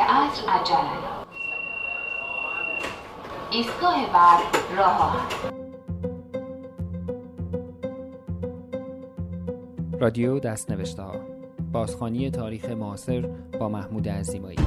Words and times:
عصر 0.00 0.48
عجله 0.48 1.22
ایستگاه 3.50 4.12
بعد 4.12 4.40
راه. 4.76 5.28
رادیو 10.00 10.38
دست 10.38 10.70
نوشته 10.70 11.02
ها. 11.02 11.14
بازخانی 11.72 12.30
تاریخ 12.30 12.64
معاصر 12.64 13.28
با 13.60 13.68
محمود 13.68 14.08
عزیمایی. 14.08 14.58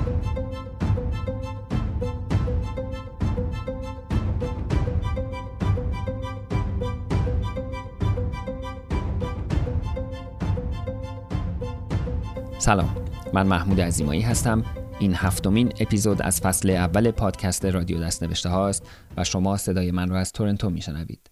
سلام. 12.58 12.96
من 13.34 13.48
محمود 13.48 13.82
عزیمایی 13.82 14.22
هستم. 14.22 14.85
این 15.00 15.14
هفتمین 15.16 15.72
اپیزود 15.80 16.22
از 16.22 16.42
فصل 16.42 16.70
اول 16.70 17.12
پادکست 17.12 17.66
رادیو 17.66 18.00
دست 18.00 18.24
نوشته 18.24 18.50
هاست 18.50 18.84
و 19.18 19.24
شما 19.24 19.58
صدای 19.58 19.92
من 19.92 20.10
را 20.10 20.20
از 20.20 20.32
تورنتو 20.32 20.70
میشنوید. 20.70 21.30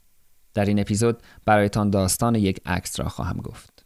در 0.54 0.66
این 0.66 0.80
اپیزود 0.80 1.18
برایتان 1.46 1.90
داستان 1.90 2.36
یک 2.36 2.60
عکس 2.66 3.00
را 3.00 3.10
خواهم 3.10 3.38
گفت. 3.38 3.86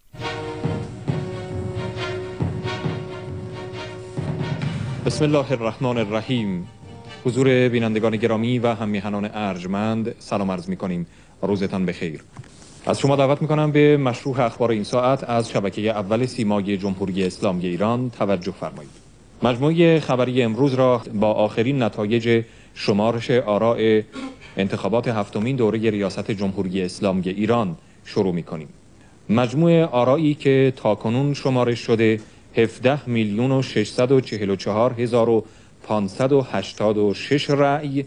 بسم 5.06 5.24
الله 5.24 5.52
الرحمن 5.52 5.98
الرحیم. 5.98 6.68
حضور 7.26 7.70
بینندگان 7.70 8.18
گرامی 8.18 8.60
و 8.60 8.74
همیهنان 8.74 9.30
ارجمند 9.34 10.16
سلام 10.20 10.52
عرض 10.52 10.70
می 10.70 10.78
کنیم 10.78 11.08
روزتان 11.42 11.86
بخیر. 11.86 12.24
از 12.86 13.00
شما 13.00 13.16
دعوت 13.16 13.42
می‌کنم 13.42 13.72
به 13.72 13.98
مشروع 13.98 14.42
اخبار 14.42 14.72
این 14.72 14.84
ساعت 14.84 15.24
از 15.24 15.50
شبکه 15.50 15.82
اول 15.82 16.26
سیمای 16.26 16.78
جمهوری 16.78 17.24
اسلامی 17.24 17.66
ایران 17.66 18.10
توجه 18.10 18.52
فرمایید. 18.52 19.07
مجموعه 19.44 20.00
خبری 20.00 20.42
امروز 20.42 20.74
را 20.74 21.02
با 21.14 21.34
آخرین 21.34 21.84
نتایج 21.84 22.44
شمارش 22.74 23.32
آراء 23.32 24.02
انتخابات 24.58 25.08
هفتمین 25.08 25.56
دوره 25.56 25.90
ریاست 25.90 26.32
جمهوری 26.32 26.82
اسلامی 26.82 27.22
ایران 27.30 27.76
شروع 28.06 28.34
می 28.34 28.44
کنیم. 28.44 28.68
مجموع 29.30 29.84
آرایی 29.84 30.34
که 30.34 30.74
تاکنون 30.76 31.34
شمارش 31.34 31.80
شده 31.80 32.20
17 32.56 33.10
میلیون 33.10 33.52
و 33.52 33.62
644 33.62 34.94
هزار 34.94 35.30
و 35.30 35.46
586 35.84 37.50
رأی 37.50 38.06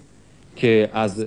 که 0.56 0.91
از 0.94 1.27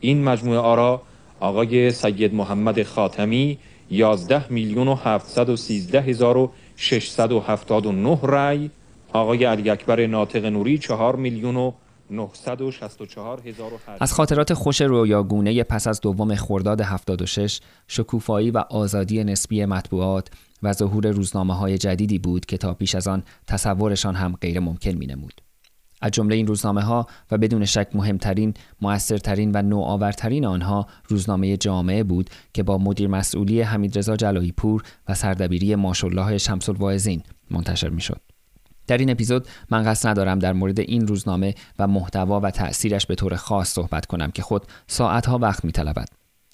این 0.00 0.24
مجموعه 0.24 0.58
آرا 0.58 1.02
آقای 1.40 1.90
سید 1.90 2.34
محمد 2.34 2.82
خاتمی 2.82 3.58
11 3.90 4.52
میلیون 4.52 4.88
و 4.88 4.94
713 4.94 6.00
هزار 6.00 6.36
و 6.36 6.52
679 6.76 8.18
رأی 8.22 8.70
آقای 9.12 9.44
علی 9.44 9.70
اکبر 9.70 10.06
ناطق 10.06 10.44
نوری 10.44 10.78
4 10.78 11.16
میلیون 11.16 11.56
و 11.56 11.72
964 12.10 13.40
هزار 13.48 13.72
از 14.00 14.12
خاطرات 14.12 14.54
خوش 14.54 14.80
رویاگونه 14.80 15.62
پس 15.64 15.86
از 15.86 16.00
دوم 16.00 16.34
خرداد 16.34 16.80
76 16.80 17.60
شکوفایی 17.88 18.50
و 18.50 18.58
آزادی 18.58 19.24
نسبی 19.24 19.64
مطبوعات 19.64 20.28
و 20.62 20.72
ظهور 20.72 21.10
روزنامه 21.10 21.54
های 21.54 21.78
جدیدی 21.78 22.18
بود 22.18 22.46
که 22.46 22.56
تا 22.56 22.74
پیش 22.74 22.94
از 22.94 23.08
آن 23.08 23.22
تصورشان 23.46 24.14
هم 24.14 24.34
غیر 24.40 24.60
ممکن 24.60 24.90
می 24.90 25.06
نمود. 25.06 25.40
از 26.02 26.10
جمله 26.10 26.36
این 26.36 26.46
روزنامه 26.46 26.82
ها 26.82 27.06
و 27.30 27.38
بدون 27.38 27.64
شک 27.64 27.88
مهمترین، 27.94 28.54
موثرترین 28.80 29.52
و 29.54 29.62
نوآورترین 29.62 30.46
آنها 30.46 30.86
روزنامه 31.08 31.56
جامعه 31.56 32.02
بود 32.02 32.30
که 32.54 32.62
با 32.62 32.78
مدیر 32.78 33.08
مسئولی 33.08 33.60
حمیدرضا 33.60 34.16
جلایی 34.16 34.52
پور 34.52 34.82
و 35.08 35.14
سردبیری 35.14 35.74
ماشالله 35.74 36.38
شمس 36.38 36.68
منتشر 37.50 37.88
می‌شد. 37.88 38.31
در 38.86 38.98
این 38.98 39.10
اپیزود 39.10 39.48
من 39.70 39.82
قصد 39.82 40.08
ندارم 40.08 40.38
در 40.38 40.52
مورد 40.52 40.80
این 40.80 41.06
روزنامه 41.06 41.54
و 41.78 41.86
محتوا 41.86 42.40
و 42.40 42.50
تأثیرش 42.50 43.06
به 43.06 43.14
طور 43.14 43.36
خاص 43.36 43.72
صحبت 43.72 44.06
کنم 44.06 44.30
که 44.30 44.42
خود 44.42 44.66
ساعتها 44.86 45.38
وقت 45.38 45.64
میطلبد. 45.64 46.08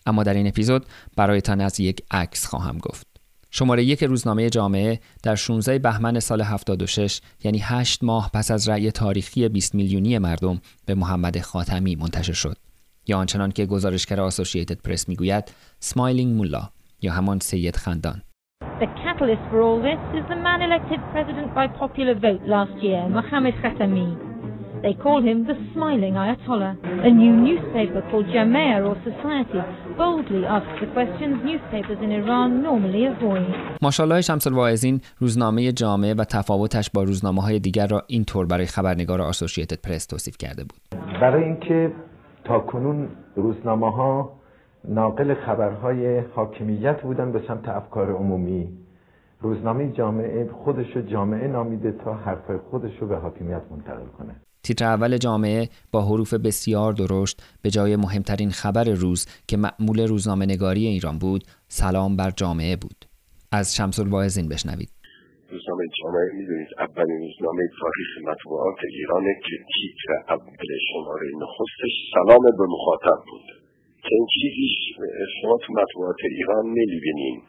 اما 0.07 0.23
در 0.23 0.35
این 0.35 0.47
اپیزود 0.47 0.87
برایتان 1.17 1.61
از 1.61 1.81
یک 1.81 2.03
عکس 2.11 2.47
خواهم 2.47 2.79
گفت. 2.79 3.07
شماره 3.51 3.85
یک 3.85 4.05
روزنامه 4.05 4.51
جامعه 4.51 5.01
در 5.23 5.35
16 5.35 5.79
بهمن 5.79 6.21
سال 6.21 6.41
76 6.41 7.21
یعنی 7.45 7.59
8 7.59 8.05
ماه 8.05 8.31
پس 8.35 8.51
از 8.51 8.69
رأی 8.69 8.91
تاریخی 8.91 9.49
20 9.49 9.75
میلیونی 9.75 10.19
مردم 10.19 10.61
به 10.87 10.95
محمد 10.95 11.41
خاتمی 11.41 11.97
منتشر 11.97 12.33
شد 12.33 12.57
یا 13.07 13.19
آنچنان 13.19 13.53
که 13.53 13.67
گزارشگر 13.67 14.21
آسوسییتد 14.21 14.81
پرس 14.81 15.09
می‌گوید 15.09 15.45
سمایلینگ 15.81 16.37
مولا 16.37 16.71
یا 17.03 17.13
همان 17.13 17.39
سید 17.41 17.77
خندان 17.77 18.23
The 18.81 18.87
catalyst 19.03 19.43
for 19.51 19.61
all 19.61 19.83
this 19.83 19.99
is 20.19 20.25
the 20.29 20.37
man 20.37 20.63
elected 20.63 21.01
president 21.11 21.53
by 21.53 21.67
popular 21.67 22.15
vote 22.15 22.43
last 22.47 22.77
year, 22.81 23.09
Mohammed 23.09 23.55
Khatami. 23.63 24.09
They 24.85 24.95
call 24.95 25.21
him 25.21 25.39
the 25.51 25.57
smiling 25.73 26.15
Ayatollah. 26.23 26.73
A 27.09 27.11
new 27.23 27.35
newspaper 27.49 28.03
called 28.09 28.27
Jamea 28.27 28.77
or 28.89 28.95
Society 29.09 29.61
boldly 29.97 30.47
asks 30.47 30.79
the 30.81 30.87
questions 30.97 31.35
newspapers 31.51 31.99
in 32.05 32.11
Iran 32.13 32.63
normally 32.63 33.07
avoid. 33.07 33.49
ماشاءالله 33.83 34.21
شمس 34.21 34.47
الواعظین 34.47 35.01
روزنامه 35.19 35.73
جامعه 35.73 36.15
و 36.15 36.25
تفاوتش 36.25 36.91
با 36.91 37.03
روزنامه 37.03 37.43
های 37.43 37.59
دیگر 37.59 37.87
را 37.87 38.03
اینطور 38.07 38.47
برای 38.47 38.67
خبرنگار 38.67 39.21
آسوسییتد 39.21 39.81
پرس 39.81 40.07
توصیف 40.07 40.37
کرده 40.39 40.65
بود. 40.65 41.01
برای 41.21 41.45
اینکه 41.45 41.93
تا 42.45 42.59
کنون 42.59 43.09
روزنامه 43.37 43.93
ها 43.93 44.38
ناقل 44.85 45.35
خبرهای 45.35 46.19
حاکمیت 46.19 47.03
بودن 47.03 47.33
به 47.33 47.43
سمت 47.49 47.69
افکار 47.69 48.13
عمومی. 48.13 48.69
روزنامه 49.41 49.93
جامعه 49.93 50.49
خودش 50.65 50.97
رو 50.97 51.03
جامعه 51.03 51.49
نامیده 51.49 51.93
تا 51.93 52.15
حرفای 52.15 52.59
خودش 52.71 52.99
رو 53.01 53.07
به 53.09 53.17
حاکمیت 53.17 53.63
منتقل 53.71 54.07
کنه. 54.19 54.37
تیتر 54.63 54.85
اول 54.85 55.17
جامعه 55.17 55.69
با 55.93 56.03
حروف 56.03 56.35
بسیار 56.35 56.93
درشت 56.93 57.43
به 57.63 57.71
جای 57.71 57.97
مهمترین 57.97 58.51
خبر 58.51 58.85
روز 58.85 59.27
که 59.49 59.57
معمول 59.57 60.07
روزنامه 60.07 60.47
نگاری 60.47 60.87
ایران 60.87 61.19
بود 61.19 61.45
سلام 61.69 62.17
بر 62.17 62.31
جامعه 62.31 62.77
بود. 62.77 63.05
از 63.53 63.77
شمس 63.77 64.01
الواعظین 64.01 64.49
بشنوید. 64.49 64.91
روزنامه 65.51 65.85
جامعه 66.03 66.31
می‌دونید 66.39 66.69
اولین 66.79 67.21
روزنامه 67.21 67.63
تاریخ 67.81 68.11
مطبوعات 68.29 68.79
ایرانه 68.91 69.35
که 69.43 69.57
تیتر 69.73 70.35
اول 70.35 70.69
شماره 70.93 71.27
نخستش 71.43 71.95
سلام 72.15 72.43
به 72.59 72.67
مخاطب 72.75 73.25
بود. 73.31 73.58
که 74.09 74.15
این 74.15 74.27
چیزی 74.35 74.69
شما 75.43 75.59
تو 75.67 75.73
مطبوعات 75.73 76.17
ایران 76.31 76.67
نمی‌بینین 76.67 77.43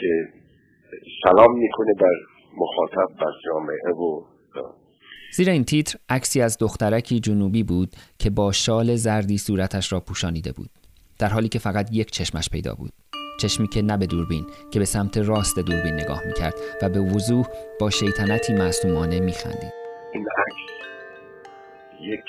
که 0.00 0.28
سلام 1.24 1.58
می‌کنه 1.58 1.92
بر 2.00 2.14
مخاطب 2.56 3.20
بر 3.20 3.32
جامعه 3.44 3.90
و 3.90 4.24
زیر 5.32 5.50
این 5.50 5.64
تیتر 5.64 5.98
عکسی 6.08 6.40
از 6.40 6.58
دخترکی 6.60 7.20
جنوبی 7.20 7.62
بود 7.62 7.88
که 8.18 8.30
با 8.30 8.52
شال 8.52 8.94
زردی 8.94 9.38
صورتش 9.38 9.92
را 9.92 10.00
پوشانیده 10.00 10.52
بود. 10.52 10.70
در 11.18 11.28
حالی 11.28 11.48
که 11.48 11.58
فقط 11.58 11.88
یک 11.92 12.10
چشمش 12.10 12.48
پیدا 12.50 12.74
بود. 12.74 12.92
چشمی 13.40 13.68
که 13.68 13.82
نه 13.82 13.96
به 13.96 14.06
دوربین 14.06 14.46
که 14.72 14.78
به 14.78 14.84
سمت 14.84 15.18
راست 15.18 15.58
دوربین 15.58 15.94
نگاه 15.94 16.26
می‌کرد 16.26 16.54
و 16.82 16.88
به 16.88 17.00
وضوح 17.00 17.46
با 17.80 17.90
شیطنتی 17.90 18.52
معصومانه 18.52 19.20
میخندید. 19.20 19.72
این 20.14 20.26
عکس 20.38 20.56
یک 22.00 22.24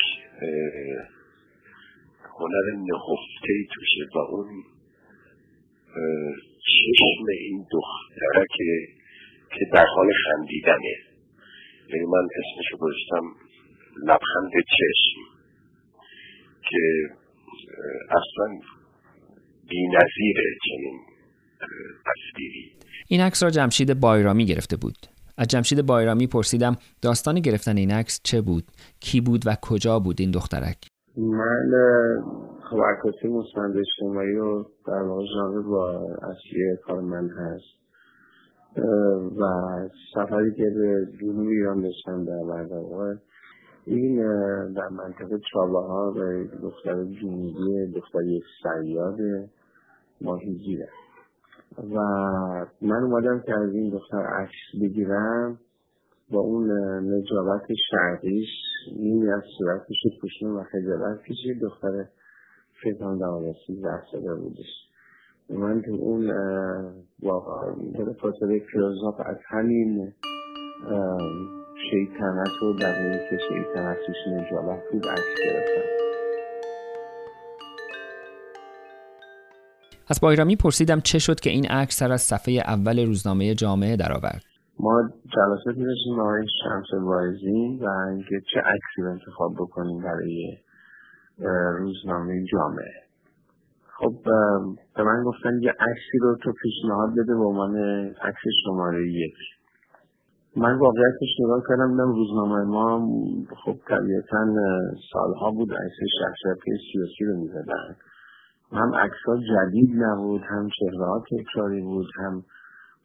هنر 2.40 2.66
نهفته 2.78 3.54
توشه 3.74 4.04
و 4.16 4.18
اون 4.18 4.64
چشم 6.68 7.26
این 7.40 7.66
دختره 7.72 8.46
که 9.50 9.66
در 9.74 9.86
حال 9.96 10.08
خندیدنه. 10.26 10.96
یعنی 11.90 12.06
من 12.06 12.28
اسمشو 12.36 12.78
گذاشتم 12.78 13.24
لبخند 14.04 14.52
چشم 14.78 15.20
که 16.70 17.10
اصلا 18.10 18.60
بی 19.70 19.88
نظیره 19.88 20.58
چنین 20.68 21.00
تصویری. 22.06 22.72
این 23.08 23.22
عکس 23.22 23.44
را 23.44 23.50
جمشید 23.50 24.00
بایرامی 24.00 24.46
گرفته 24.46 24.78
بود. 24.78 24.98
از 25.38 25.48
جمشید 25.48 25.86
بایرامی 25.86 26.28
پرسیدم 26.28 26.76
داستان 27.02 27.40
گرفتن 27.40 27.78
این 27.78 27.92
عکس 27.92 28.22
چه 28.24 28.42
بود؟ 28.42 28.64
کی 29.00 29.22
بود 29.22 29.42
و 29.46 29.56
کجا 29.62 30.00
بود 30.00 30.22
این 30.22 30.32
دخترک؟ 30.32 30.78
من 31.18 31.72
خب 32.70 32.78
مصمند 33.28 33.76
اجتماعی 33.78 34.36
رو 34.36 34.66
در 34.88 35.02
واقع 35.02 35.26
ژانر 35.34 35.62
با 35.62 36.08
اصلی 36.16 36.78
کار 36.86 37.02
من 37.02 37.30
هست. 37.30 37.78
و 39.40 39.44
سفری 40.14 40.54
که 40.54 40.64
به 40.76 41.08
جنوب 41.22 41.48
ایران 41.48 41.82
داشتم 41.82 42.26
در 42.26 42.66
واقع 42.74 43.16
این 43.86 44.16
در 44.74 44.90
منطقه 44.90 45.40
ها 45.74 46.12
به 46.12 46.50
دختر 46.62 47.04
جنوبی 47.04 47.92
دختر 47.96 48.24
یک 48.24 48.44
سیاد 48.64 49.18
ماهیگیره. 50.22 50.90
و 51.78 52.00
من 52.82 53.04
اومدم 53.04 53.40
که 53.46 53.54
از 53.54 53.74
این 53.74 53.90
دختر 53.90 54.26
عکس 54.26 54.82
بگیرم 54.82 55.60
با 56.32 56.40
اون 56.40 56.72
نجابت 57.14 57.68
شرقیش 57.92 58.50
نیمی 58.96 59.32
از 59.32 59.44
صورتش 59.58 59.96
پوشیم 60.22 60.56
و 60.56 60.64
خجالت 60.64 61.24
کشید 61.24 61.62
دختر 61.62 62.06
فکر 62.84 62.98
کنم 62.98 63.20
دوازده 63.20 64.04
ساله 64.12 64.36
بودش. 64.36 64.88
من 65.50 65.82
تو 65.82 65.92
اون 65.92 66.32
واقعا 67.24 67.76
فاصله 68.22 68.60
کلوزاپ 68.74 69.22
از 69.26 69.38
همین 69.48 70.14
شهید 71.92 72.10
تنت 72.20 72.64
و 72.64 72.74
بقیه 72.74 73.28
که 73.30 73.38
شهید 73.50 73.66
تنت 73.74 73.98
توش 74.08 74.16
نجابت 74.28 74.84
بود 74.92 75.08
عکس 75.08 75.42
گرفتن 75.46 75.88
از 80.10 80.20
بایرامی 80.22 80.56
پرسیدم 80.56 81.00
چه 81.00 81.20
شد 81.20 81.40
که 81.40 81.50
این 81.50 81.66
عکس 81.66 82.00
سر 82.00 82.12
از 82.12 82.22
صفحه 82.22 82.54
اول 82.54 83.06
روزنامه 83.06 83.56
جامعه 83.56 83.96
درآورد؟ 83.96 84.47
ما 84.80 85.10
جلساتی 85.36 85.86
داشتیم 85.86 86.20
آقای 86.20 86.46
شمس 86.64 87.02
وایزی 87.02 87.80
و 87.82 87.90
اینکه 87.90 88.42
چه 88.54 88.60
عکسی 88.60 89.02
رو 89.02 89.12
انتخاب 89.12 89.54
بکنیم 89.60 90.04
برای 90.04 90.58
روزنامه 91.80 92.46
جامعه. 92.52 92.94
خب 94.00 94.14
به 94.96 95.04
من 95.04 95.24
گفتن 95.24 95.60
یه 95.62 95.72
عکسی 95.72 96.18
رو 96.22 96.38
تو 96.44 96.54
پیشنهاد 96.62 97.12
بده 97.12 97.36
به 97.36 97.44
عنوان 97.44 97.76
عکس 98.22 98.42
شماره 98.64 99.12
یک. 99.12 99.38
من 100.56 100.78
واقعیتش 100.78 101.40
نگاه 101.40 101.62
کردم 101.70 101.92
دیدم 101.92 102.12
روزنامه 102.12 102.64
ما 102.64 103.08
خب 103.66 103.76
طبیعتا 103.90 104.46
سالها 105.14 105.52
بود 105.52 105.74
عکس 105.74 105.98
شخصیت 106.20 106.78
سیاسی 106.94 107.26
رو 107.26 107.38
می‌زدن. 107.38 107.96
هم 108.72 108.96
عکس 108.96 109.18
ها 109.28 109.38
جدید 109.38 109.90
نبود 109.96 110.42
هم 110.42 110.70
چهره 110.80 111.06
ها 111.06 111.24
تکراری 111.32 111.82
بود 111.82 112.08
هم 112.16 112.44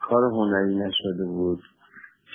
کار 0.08 0.22
هنری 0.24 0.74
نشده 0.74 1.24
بود. 1.24 1.60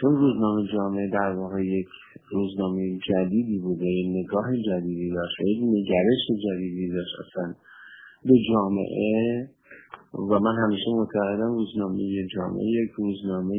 چون 0.02 0.16
روزنامه 0.16 0.68
جامعه 0.74 1.10
در 1.10 1.32
واقع 1.36 1.66
یک 1.66 1.88
روزنامه 2.32 3.00
جدیدی 3.10 3.60
بوده 3.60 3.86
یه 3.86 4.22
نگاه 4.24 4.46
جدیدی 4.68 5.14
داشت 5.14 5.40
یک 5.40 5.60
نگرش 5.64 6.44
جدیدی 6.46 6.90
داشت 6.90 7.16
اصلا 7.20 7.54
به 8.26 8.34
جامعه. 8.50 9.50
و 10.14 10.40
من 10.40 10.56
همیشه 10.64 10.92
معتقدم 10.92 11.54
روزنامه 11.54 12.28
جامعه 12.36 12.66
یک 12.66 12.92
روزنامه 12.92 13.56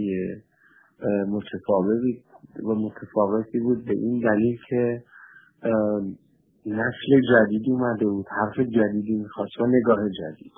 متفاوتی 1.28 2.22
و 2.64 2.74
متفاوتی 2.74 3.58
بود 3.58 3.84
به 3.84 3.92
این 3.92 4.20
دلیل 4.20 4.58
که 4.68 5.02
نسل 6.66 7.20
جدیدی 7.30 7.70
اومده 7.70 8.06
بود 8.06 8.26
حرف 8.28 8.60
جدیدی 8.60 9.14
می‌خواست 9.14 9.60
و 9.60 9.66
نگاه 9.66 9.98
جدید. 10.10 10.52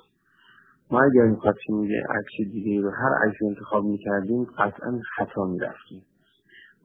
ما 0.91 1.01
اگر 1.03 1.25
می‌خواستیم 1.25 1.83
یه 1.83 2.03
عکس 2.09 2.51
دیگه 2.51 2.81
رو 2.81 2.89
هر 2.89 3.27
عکس 3.27 3.37
انتخاب 3.49 3.85
می‌کردیم 3.85 4.43
قطعا 4.43 4.99
خطا 5.15 5.45
می‌رفتیم. 5.45 6.01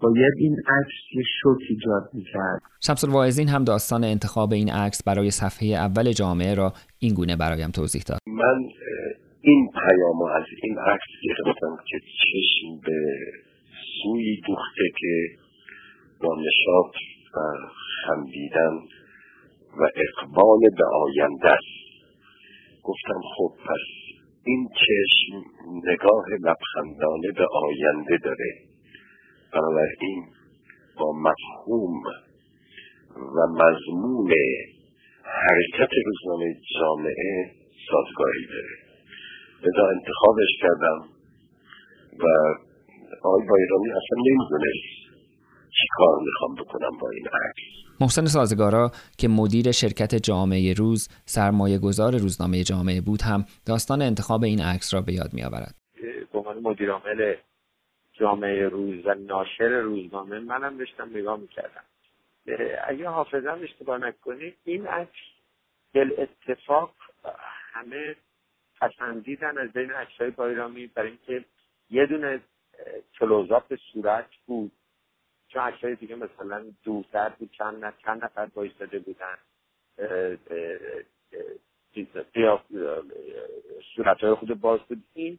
باید 0.01 0.35
این 0.39 0.57
عکس 0.57 0.95
یه 1.15 1.23
شوک 1.43 1.59
ایجاد 1.69 2.11
می‌کرد. 2.13 2.63
شمس 2.87 3.05
الواعظین 3.05 3.49
هم 3.49 3.65
داستان 3.65 4.05
انتخاب 4.05 4.53
این 4.53 4.71
عکس 4.71 5.03
برای 5.03 5.31
صفحه 5.31 5.69
اول 5.69 6.13
جامعه 6.13 6.55
را 6.55 6.73
این 6.99 7.15
گونه 7.15 7.37
برایم 7.37 7.71
توضیح 7.71 8.03
داد. 8.09 8.19
من 8.27 8.59
این 9.41 9.71
پیام 9.73 10.23
از 10.23 10.45
این 10.63 10.79
عکس 10.79 11.11
گرفتم 11.23 11.77
که 11.89 11.99
چشم 11.99 12.81
به 12.87 13.17
سوی 14.03 14.41
دوخته 14.47 14.85
که 14.99 15.29
با 16.21 16.37
نشاط 16.37 16.95
و 17.35 17.39
خندیدن 18.07 18.75
و 19.81 19.83
اقبال 19.97 20.61
به 20.61 20.85
آینده 21.05 21.49
است. 21.49 21.86
گفتم 22.87 23.21
خب 23.37 23.53
پس 23.69 23.85
این 24.47 24.69
چشم 24.69 25.37
نگاه 25.93 26.25
لبخندانه 26.41 27.33
به 27.37 27.47
آینده 27.65 28.17
داره. 28.25 28.53
بنابراین 29.53 30.25
با 30.99 31.13
مفهوم 31.13 32.03
و 33.17 33.39
مضمون 33.63 34.31
حرکت 35.23 35.91
روزنامه 36.07 36.55
جامعه 36.79 37.51
سازگاری 37.91 38.47
داره. 38.47 38.77
لذا 39.63 39.89
انتخابش 39.89 40.53
کردم 40.63 40.99
و 42.19 42.25
آقای 43.23 43.47
بایرامی 43.49 43.91
اصلا 43.91 44.19
نمی‌دونست 44.19 44.97
چی 45.71 45.87
کار 45.97 46.21
می‌خوام 46.25 46.55
بکنم 46.55 46.99
با 47.01 47.11
این 47.11 47.27
عکس. 47.27 47.86
محسن 48.01 48.27
سازگارا 48.27 48.91
که 49.19 49.29
مدیر 49.29 49.73
شرکت 49.73 50.15
جامعه 50.15 50.75
روز 50.75 51.09
سرمایه 51.25 51.79
گذار 51.79 52.13
روزنامه 52.13 52.63
جامعه 52.63 53.01
بود 53.01 53.23
هم 53.23 53.45
داستان 53.67 54.03
انتخاب 54.03 54.45
این 54.45 54.61
عکس 54.61 54.95
را 54.95 55.01
به 55.01 55.13
یاد 55.13 55.35
می 55.35 55.45
آورد. 55.45 55.75
به 56.33 56.39
عنوان 56.39 56.59
مدیر 56.59 56.91
عامل 56.91 57.35
جامعه 58.13 58.69
روز 58.69 59.07
و 59.07 59.15
ناشر 59.15 59.69
روزنامه 59.69 60.39
منم 60.39 60.79
داشتم 60.79 61.11
نگاه 61.15 61.39
می‌کردم 61.39 61.83
اگه 62.89 63.09
حافظم 63.09 63.59
اشتباه 63.63 63.99
نکنید 63.99 64.55
این 64.65 64.87
عکس 64.87 65.19
دل 65.95 66.11
اتفاق 66.19 66.95
همه 67.73 68.17
پسندیدن 68.81 69.59
از 69.59 69.73
بین 69.73 69.91
عکسهای 69.91 70.31
بایرامی 70.31 70.87
برای 70.87 71.09
اینکه 71.09 71.45
یه 71.91 72.07
دونه 72.07 72.41
کلوزاپ 73.19 73.75
صورت 73.93 74.29
بود 74.47 74.73
چون 75.57 75.65
عکسای 75.65 75.95
دیگه 75.95 76.15
مثلا 76.15 76.65
دورتر 76.85 77.29
بود 77.29 77.51
چند 77.53 77.95
چند 78.05 78.25
نفر 78.25 78.47
بایستاده 78.47 78.99
بودن. 78.99 79.39
صورت 83.95 84.21
های 84.21 84.35
خود 84.35 84.61
باز 84.61 84.81
بود. 84.81 85.03
این 85.15 85.39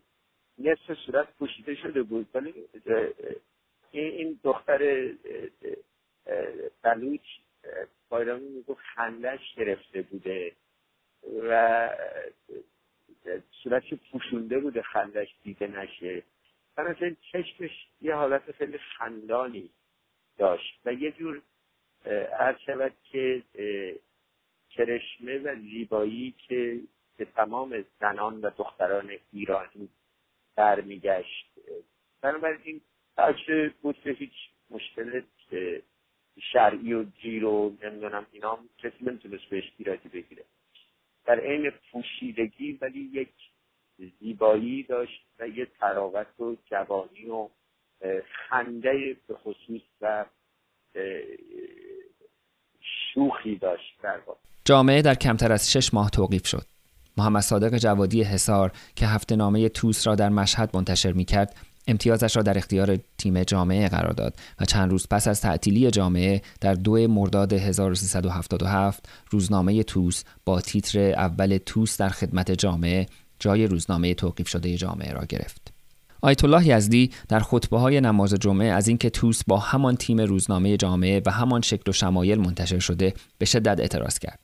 نصف 0.59 0.93
صورت 1.05 1.27
پوشیده 1.39 1.75
شده 1.75 2.03
بود. 2.03 2.27
ولی 2.33 2.53
این 3.91 4.39
دختر 4.43 5.11
بلوچ 6.83 7.21
بایرامی 8.09 8.49
می‌گفت 8.49 8.81
خندش 8.95 9.55
گرفته 9.55 10.01
بوده 10.01 10.51
و 11.49 11.89
صورتش 13.63 13.93
پوشونده 14.11 14.59
بوده 14.59 14.81
خندش 14.81 15.35
دیده 15.43 15.67
نشه. 15.67 16.23
بنابراین 16.75 17.17
چشمش 17.31 17.87
یه 18.01 18.15
حالت 18.15 18.51
خیلی 18.51 18.77
خندانی. 18.77 19.69
داشت. 20.37 20.79
و 20.85 20.93
یه 20.93 21.11
جور 21.11 21.41
عرض 22.39 22.57
شود 22.65 22.93
که 23.11 23.43
کرشمه 24.69 25.37
و 25.37 25.55
زیبایی 25.55 26.35
که 26.47 26.79
به 27.17 27.25
تمام 27.25 27.85
زنان 27.99 28.41
و 28.41 28.49
دختران 28.49 29.11
ایرانی 29.33 29.89
برمیگشت. 30.55 31.51
بنابراین 32.21 32.81
بچه 33.17 33.73
بود 33.81 33.99
که 34.03 34.11
هیچ 34.11 34.33
مشکل 34.69 35.21
شرعی 36.41 36.93
و 36.93 37.03
جیر 37.03 37.45
و 37.45 37.77
نمی‌دونم 37.83 38.25
اینا 38.31 38.59
کسی 38.77 38.97
نمی‌تونست 39.01 39.45
بهش 39.45 39.71
ایرادی 39.77 40.09
بگیره. 40.09 40.43
در 41.25 41.39
عین 41.39 41.71
پوشیدگی 41.91 42.73
ولی 42.81 42.99
یک 42.99 43.33
زیبایی 44.19 44.83
داشت 44.83 45.25
و 45.39 45.47
یه 45.47 45.65
تراوت 45.65 46.39
و 46.39 46.55
جوانی 46.65 47.25
و 47.25 47.49
خنده 48.49 49.17
به 49.27 49.35
خصوص 49.35 49.81
و 50.01 50.25
شوخی 53.13 53.55
داشت 53.55 54.01
در 54.03 54.19
جامعه 54.65 55.01
در 55.01 55.15
کمتر 55.15 55.51
از 55.51 55.71
شش 55.71 55.93
ماه 55.93 56.09
توقیف 56.09 56.47
شد. 56.47 56.65
محمد 57.17 57.41
صادق 57.41 57.77
جوادی 57.77 58.23
حسار 58.23 58.71
که 58.95 59.07
هفته 59.07 59.35
نامه 59.35 59.69
توس 59.69 60.07
را 60.07 60.15
در 60.15 60.29
مشهد 60.29 60.69
منتشر 60.75 61.11
می 61.11 61.25
کرد 61.25 61.55
امتیازش 61.87 62.37
را 62.37 62.43
در 62.43 62.57
اختیار 62.57 62.97
تیم 63.17 63.43
جامعه 63.43 63.89
قرار 63.89 64.13
داد 64.13 64.33
و 64.59 64.65
چند 64.65 64.91
روز 64.91 65.07
پس 65.11 65.27
از 65.27 65.41
تعطیلی 65.41 65.91
جامعه 65.91 66.41
در 66.61 66.73
دو 66.73 67.07
مرداد 67.07 67.53
1377 67.53 69.09
روزنامه 69.29 69.83
توس 69.83 70.23
با 70.45 70.61
تیتر 70.61 70.99
اول 70.99 71.57
توس 71.65 71.97
در 71.97 72.09
خدمت 72.09 72.51
جامعه 72.51 73.05
جای 73.39 73.67
روزنامه 73.67 74.13
توقیف 74.13 74.47
شده 74.47 74.77
جامعه 74.77 75.13
را 75.13 75.25
گرفت. 75.25 75.76
آیت 76.21 76.43
الله 76.43 76.67
یزدی 76.67 77.11
در 77.29 77.39
خطبه 77.39 77.79
های 77.79 78.01
نماز 78.01 78.33
جمعه 78.33 78.67
از 78.67 78.87
اینکه 78.87 79.09
توس 79.09 79.41
با 79.47 79.57
همان 79.57 79.95
تیم 79.95 80.21
روزنامه 80.21 80.77
جامعه 80.77 81.21
و 81.25 81.31
همان 81.31 81.61
شکل 81.61 81.89
و 81.89 81.93
شمایل 81.93 82.39
منتشر 82.39 82.79
شده 82.79 83.13
به 83.37 83.45
شدت 83.45 83.79
اعتراض 83.79 84.19
کرد. 84.19 84.39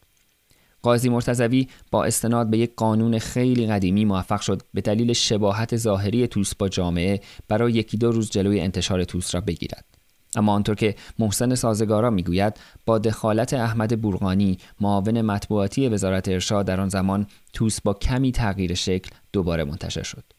قاضی 0.82 1.10
مرتضوی 1.10 1.68
با 1.92 2.06
استناد 2.06 2.50
به 2.50 2.58
یک 2.58 2.75
قانون 2.75 3.20
خیلی 3.20 3.68
قدیمی 3.68 4.06
موفق 4.06 4.42
شد 4.42 4.62
به 4.74 4.82
دلیل 4.82 5.13
شباهت 5.13 5.77
ظاهری 5.77 6.27
توس 6.27 6.56
با 6.56 6.70
جامعه 6.70 7.22
برای 7.48 7.74
یکی 7.74 7.98
دو 7.98 8.12
روز 8.12 8.30
جلوی 8.30 8.60
انتشار 8.60 9.03
توس 9.03 9.36
را 9.36 9.42
بگیرد. 9.42 9.86
اما 10.36 10.53
آنطور 10.53 10.75
که 10.75 10.96
محسن 11.20 11.56
سازگارا 11.56 12.10
می‌گوید 12.10 12.60
با 12.86 12.98
دخالت 13.00 13.53
احمد 13.53 14.01
بورقانی 14.01 14.58
معاون 14.82 15.22
مطبوعاتی 15.22 15.89
وزارت 15.89 16.30
ارشاد 16.30 16.65
در 16.65 16.80
آن 16.80 16.89
زمان 16.89 17.27
توس 17.53 17.82
با 17.82 17.94
کمی 17.94 18.32
تغییر 18.32 18.74
شکل 18.74 19.10
دوباره 19.34 19.63
منتشر 19.63 20.03
شد. 20.03 20.33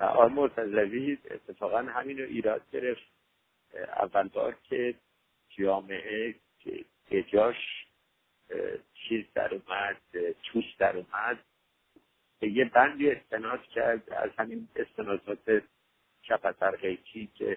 آقای 0.00 0.28
مرتضوی 0.28 1.18
اتفاقا 1.30 1.78
همین 1.78 2.18
رو 2.18 2.24
ایراد 2.24 2.62
گرفت. 2.72 3.02
اول 3.74 4.28
بار 4.28 4.56
که 4.62 4.94
جامعه 5.48 6.34
که 7.08 7.22
جاش 7.22 7.86
چیز 8.94 9.24
در 9.34 9.54
اومد 9.54 9.96
توس 10.42 10.64
در 10.78 10.96
اومد. 10.96 11.38
به 12.40 12.48
یه 12.48 12.64
بندی 12.64 13.10
استناد 13.10 13.62
کرد 13.62 14.10
از 14.10 14.30
همین 14.38 14.68
استنادات 14.76 15.62
چپ 16.22 16.76
غیچی 16.76 17.30
که 17.34 17.56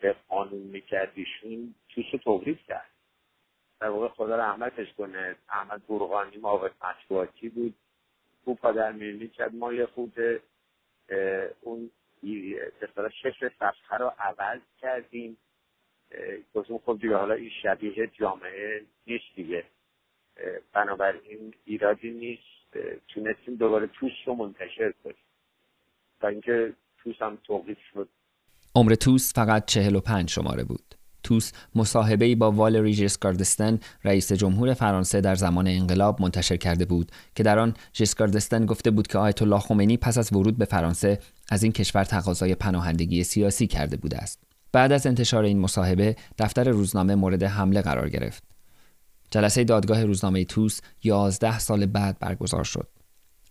به 0.00 0.16
قانون 0.28 0.62
میکردیشون 0.62 1.74
توس 1.88 2.04
رو 2.12 2.18
توقیف 2.18 2.58
کرد. 2.66 2.90
در 3.80 3.88
واقع 3.88 4.08
خدا 4.08 4.36
رحمتش 4.36 4.92
کنه 4.92 5.36
احمد 5.48 5.86
برغانی 5.86 6.36
معاون 6.36 6.70
مطبوعاتی 6.84 7.48
بود. 7.48 7.74
خوب 8.44 8.58
پادر 8.58 8.92
میلی 8.92 9.28
کرد 9.28 9.54
ما 9.54 9.72
یه 9.72 9.86
خود 9.86 10.14
اون 11.60 11.90
به 12.96 13.10
شکل 13.22 13.48
صفحه 13.58 13.98
رو 13.98 14.12
عوض 14.18 14.60
کردیم. 14.80 15.36
گفتم 16.54 16.78
خب 16.78 16.98
دیگه 17.02 17.16
حالا 17.16 17.34
این 17.34 17.50
شبیه 17.62 18.10
جامعه 18.20 18.82
نیست 19.06 19.24
دیگه. 19.36 19.64
بنابراین 20.72 21.54
ایرادی 21.64 22.10
نیست. 22.10 22.42
تونستیم 23.08 23.54
دوباره 23.54 23.86
توس 23.86 24.12
رو 24.26 24.34
منتشر 24.34 24.92
کنیم. 25.04 25.16
تا 26.20 26.28
اینکه 26.28 26.72
توس 26.98 27.22
هم 27.22 27.38
توقیف 27.44 27.78
شد. 27.92 28.08
عمر 28.74 28.94
توس 28.94 29.34
فقط 29.34 29.66
چهل 29.66 29.96
و 29.96 30.00
پنج 30.00 30.30
شماره 30.30 30.64
بود. 30.64 30.94
توس 31.26 31.52
مصاحبه‌ای 31.74 32.34
با 32.34 32.52
والری 32.52 32.94
ژسکاردستن 32.94 33.78
رئیس 34.04 34.32
جمهور 34.32 34.74
فرانسه 34.74 35.20
در 35.20 35.34
زمان 35.34 35.68
انقلاب 35.68 36.22
منتشر 36.22 36.56
کرده 36.56 36.84
بود 36.84 37.12
که 37.34 37.42
در 37.42 37.58
آن 37.58 37.74
ژسکاردستن 37.94 38.66
گفته 38.66 38.90
بود 38.90 39.06
که 39.06 39.18
آیت 39.18 39.42
الله 39.42 39.58
خمینی 39.58 39.96
پس 39.96 40.18
از 40.18 40.32
ورود 40.32 40.58
به 40.58 40.64
فرانسه 40.64 41.18
از 41.50 41.62
این 41.62 41.72
کشور 41.72 42.04
تقاضای 42.04 42.54
پناهندگی 42.54 43.24
سیاسی 43.24 43.66
کرده 43.66 43.96
بوده 43.96 44.18
است. 44.18 44.38
بعد 44.72 44.92
از 44.92 45.06
انتشار 45.06 45.44
این 45.44 45.58
مصاحبه 45.58 46.16
دفتر 46.38 46.68
روزنامه 46.68 47.14
مورد 47.14 47.42
حمله 47.42 47.82
قرار 47.82 48.08
گرفت. 48.08 48.42
جلسه 49.30 49.64
دادگاه 49.64 50.04
روزنامه 50.04 50.44
توس 50.44 50.80
11 51.04 51.58
سال 51.58 51.86
بعد 51.86 52.18
برگزار 52.18 52.64
شد. 52.64 52.88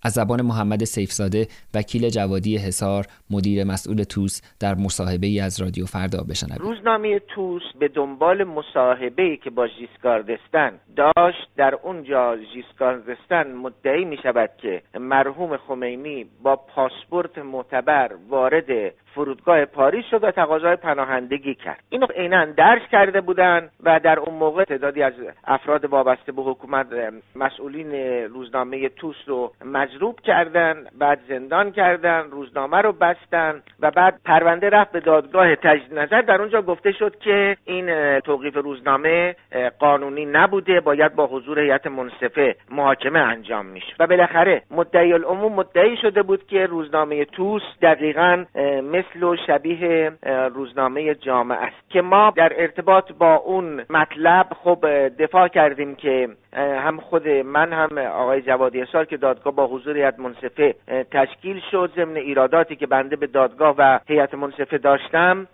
از 0.04 0.12
زبان 0.14 0.42
محمد 0.42 0.84
سیفزاده 0.84 1.48
وکیل 1.74 2.10
جوادی 2.10 2.58
حسار 2.58 3.06
مدیر 3.30 3.64
مسئول 3.64 4.04
توس 4.04 4.42
در 4.60 4.76
مصاحبه 4.76 5.28
ای 5.28 5.40
از 5.40 5.62
رادیو 5.62 5.86
فردا 5.86 6.24
بشنوید. 6.30 6.62
روزنامه 6.62 7.20
توس 7.20 7.64
به 7.80 7.88
دنبال 7.88 8.44
مصاحبه 8.44 9.24
ای 9.24 9.38
که 9.38 9.50
با 9.50 9.68
ژیسکاردستن 9.68 10.72
داشت 10.96 11.48
در 11.58 11.76
اونجا 11.84 12.38
ژیسکاردستن 12.54 13.52
مدعی 13.54 14.06
می 14.06 14.18
شود 14.24 14.50
که 14.58 14.82
مرحوم 15.00 15.58
خمینی 15.58 16.26
با 16.44 16.56
پاسپورت 16.56 17.38
معتبر 17.38 18.12
وارد 18.30 18.94
فرودگاه 19.16 19.66
پاریس 19.66 20.06
شد 20.12 20.24
و 20.24 20.32
تقاضای 20.32 20.76
پناهندگی 20.76 21.56
کرد. 21.56 21.84
اینو 21.90 22.06
عینا 22.06 22.46
درس 22.46 22.82
کرده 22.92 23.22
بودن 23.22 23.70
و 23.84 24.00
در 24.00 24.20
اون 24.20 24.36
موقع 24.36 24.64
تعدادی 24.64 25.04
از 25.04 25.14
افراد 25.48 25.86
وابسته 25.86 26.32
به 26.32 26.42
حکومت 26.42 26.88
مسئولین 27.36 27.92
روزنامه 28.24 28.90
توس 28.90 29.16
رو 29.28 29.52
مجروب 29.66 30.20
کردن 30.20 30.76
بعد 31.00 31.20
زندان 31.30 31.72
کردن 31.72 32.24
روزنامه 32.32 32.78
رو 32.78 32.92
بستن 32.92 33.62
و 33.80 33.92
بعد 33.92 34.20
پرونده 34.26 34.70
رفت 34.70 34.92
به 34.92 35.00
دادگاه 35.00 35.56
تجدید 35.56 36.00
نظر. 36.00 36.22
در 36.22 36.42
اونجا 36.42 36.62
گفته 36.62 36.92
شد 36.92 37.20
که 37.20 37.58
این 37.66 38.20
توقیف 38.20 38.56
روزنامه 38.56 39.36
قانونی 39.80 40.26
نبوده 40.26 40.80
باید 40.80 41.16
با 41.16 41.28
حضور 41.28 41.60
هیئت 41.60 41.88
منصفه 41.88 42.56
محاکمه 42.72 43.20
انجام 43.20 43.66
میشه 43.66 43.94
و 44.00 44.08
بالاخره 44.08 44.62
مدعی 44.72 45.14
العموم 45.14 45.54
مدعی 45.54 45.98
شده 45.98 46.24
بود 46.24 46.48
که 46.48 46.66
روزنامه 46.66 47.26
توس 47.26 47.62
دقیقا 47.82 48.46
مثل 48.84 49.05
و 49.22 49.36
شبیه 49.48 50.12
روزنامه 50.54 51.16
جامعه 51.16 51.58
است 51.58 51.90
که 51.90 52.02
ما 52.02 52.34
در 52.36 52.62
ارتباط 52.62 53.12
با 53.12 53.36
اون 53.36 53.86
مطلب 53.90 54.48
خب 54.64 54.86
دفاع 55.20 55.48
کردیم 55.48 55.96
که 55.96 56.30
هم 56.58 57.00
خود 57.00 57.28
من 57.28 57.74
هم 57.74 57.98
آقای 57.98 58.42
جوادی 58.42 58.86
سال 58.86 59.06
که 59.06 59.18
دادگاه 59.18 59.56
با 59.56 59.68
حضور 59.68 59.98
هیئت 59.98 60.20
منصفه 60.20 60.76
تشکیل 61.12 61.62
شد 61.72 61.92
ضمن 61.96 62.16
ایراداتی 62.16 62.76
که 62.76 62.88
بنده 62.88 63.16
به 63.16 63.28
دادگاه 63.28 63.76
و 63.78 64.00
هیئت 64.08 64.34
منصفه 64.34 64.78
داشتم 64.78 65.48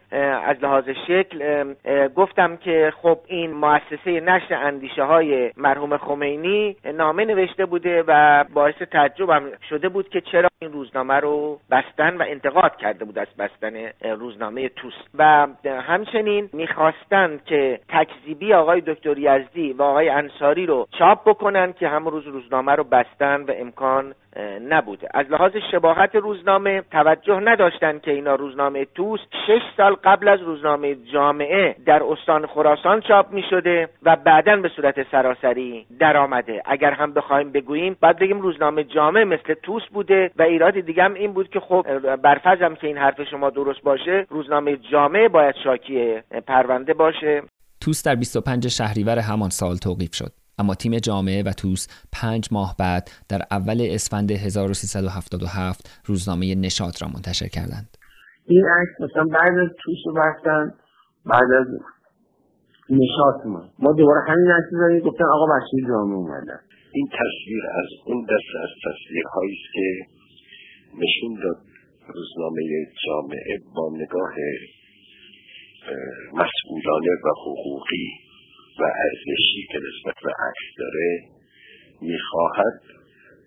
از 0.45 0.57
لحاظ 0.61 0.89
شکل 1.07 1.63
گفتم 2.15 2.57
که 2.57 2.93
خب 3.01 3.19
این 3.27 3.53
مؤسسه 3.53 4.19
نشر 4.19 4.55
اندیشه 4.55 5.03
های 5.03 5.51
مرحوم 5.57 5.97
خمینی 5.97 6.75
نامه 6.93 7.25
نوشته 7.25 7.65
بوده 7.65 8.03
و 8.07 8.43
باعث 8.53 8.75
تعجب 8.75 9.29
شده 9.69 9.89
بود 9.89 10.09
که 10.09 10.21
چرا 10.21 10.49
این 10.61 10.71
روزنامه 10.71 11.13
رو 11.13 11.59
بستن 11.71 12.17
و 12.17 12.25
انتقاد 12.27 12.75
کرده 12.75 13.05
بود 13.05 13.19
از 13.19 13.27
بستن 13.41 13.89
روزنامه 14.19 14.69
توس 14.69 14.93
و 15.17 15.47
همچنین 15.65 16.49
می‌خواستند 16.53 17.43
که 17.45 17.79
تکذیبی 17.89 18.53
آقای 18.53 18.81
دکتر 18.81 19.17
یزدی 19.17 19.73
و 19.73 19.81
آقای 19.81 20.09
انصاری 20.09 20.65
رو 20.65 20.87
چاپ 20.99 21.29
بکنن 21.29 21.73
که 21.73 21.87
همون 21.87 22.13
روز 22.13 22.27
روزنامه 22.27 22.71
رو 22.71 22.83
بستن 22.83 23.41
و 23.41 23.51
امکان 23.55 24.13
نبوده. 24.69 25.07
از 25.13 25.25
لحاظ 25.29 25.51
شباهت 25.71 26.15
روزنامه 26.15 26.83
توجه 26.91 27.39
نداشتن 27.39 27.99
که 27.99 28.11
اینا 28.11 28.35
روزنامه 28.35 28.85
توس 28.95 29.19
شش 29.47 29.61
سال 29.77 29.95
قبل 30.03 30.27
از 30.27 30.39
روزنامه 30.41 30.95
جامعه 31.13 31.75
در 31.85 32.03
استان 32.03 32.47
خراسان 32.47 33.01
چاپ 33.01 33.31
می 33.31 33.43
شده 33.49 33.89
و 34.03 34.15
بعدا 34.15 34.55
به 34.55 34.69
صورت 34.75 35.11
سراسری 35.11 35.85
درآمده. 35.99 36.61
اگر 36.65 36.91
هم 36.91 37.13
بخوایم 37.13 37.51
بگوییم 37.51 37.97
باید 38.01 38.19
بگیم 38.19 38.41
روزنامه 38.41 38.83
جامعه 38.83 39.23
مثل 39.23 39.53
توس 39.63 39.83
بوده 39.93 40.31
و 40.37 40.41
ایراد 40.41 40.79
دیگه 40.79 41.03
هم 41.03 41.13
این 41.13 41.33
بود 41.33 41.49
که 41.49 41.59
خب 41.59 42.15
برفرضم 42.15 42.75
که 42.75 42.87
این 42.87 42.97
حرف 42.97 43.23
شما 43.23 43.49
درست 43.49 43.81
باشه 43.81 44.25
روزنامه 44.29 44.77
جامعه 44.91 45.27
باید 45.27 45.55
شاکی 45.63 46.19
پرونده 46.47 46.93
باشه. 46.93 47.41
توس 47.81 48.03
در 48.03 48.15
25 48.15 48.67
شهریور 48.67 49.19
همان 49.19 49.49
سال 49.49 49.75
توقیف 49.75 50.15
شد. 50.15 50.40
اما 50.59 50.75
تیم 50.75 50.97
جامعه 50.97 51.43
و 51.43 51.51
توس 51.51 51.87
پنج 52.13 52.47
ماه 52.51 52.75
بعد 52.79 53.09
در 53.29 53.41
اول 53.51 53.87
اسفند 53.89 54.31
1377 54.31 56.01
روزنامه 56.05 56.55
نشاط 56.55 57.01
را 57.01 57.07
منتشر 57.07 57.47
کردند. 57.47 57.97
این 58.45 58.65
عکس 58.65 59.01
مثلا 59.01 59.23
بعد 59.23 59.57
از 59.57 59.69
توس 59.83 59.97
رو 60.05 60.13
بستن 60.13 60.73
بعد 61.25 61.51
از 61.59 61.67
نشاط 62.89 63.45
ما 63.45 63.63
ما 63.79 63.93
دوباره 63.93 64.21
همین 64.27 64.51
عکس 64.51 64.69
زدیم 64.71 64.99
گفتن 64.99 65.25
آقا 65.33 65.45
بچه 65.45 65.87
جامعه 65.87 66.15
اومدن 66.15 66.59
این 66.93 67.07
تصویر 67.07 67.63
از 67.81 67.89
اون 68.05 68.21
دست 68.23 68.51
از 68.63 68.69
تصویرهایی 68.85 69.51
است 69.51 69.73
که 69.73 69.87
نشون 71.01 71.43
داد 71.43 71.57
روزنامه 72.15 72.61
جامعه 73.05 73.59
با 73.75 73.89
نگاه 73.93 74.33
مسئولانه 76.33 77.13
و 77.25 77.27
حقوقی 77.43 78.07
و 78.79 78.83
ارزشی 78.83 79.61
که 79.71 79.77
نسبت 79.77 80.15
به 80.23 80.29
عکس 80.29 80.67
داره 80.77 81.09
می‌خواهد 82.01 82.81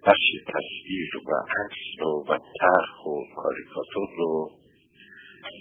بخش 0.07 0.27
تصویر 0.47 1.11
و 1.29 1.31
عکس 1.61 1.83
رو 2.01 2.25
و 2.29 2.39
طرح 2.61 2.97
و 3.07 3.35
کاریکاتور 3.37 4.09
رو 4.19 4.51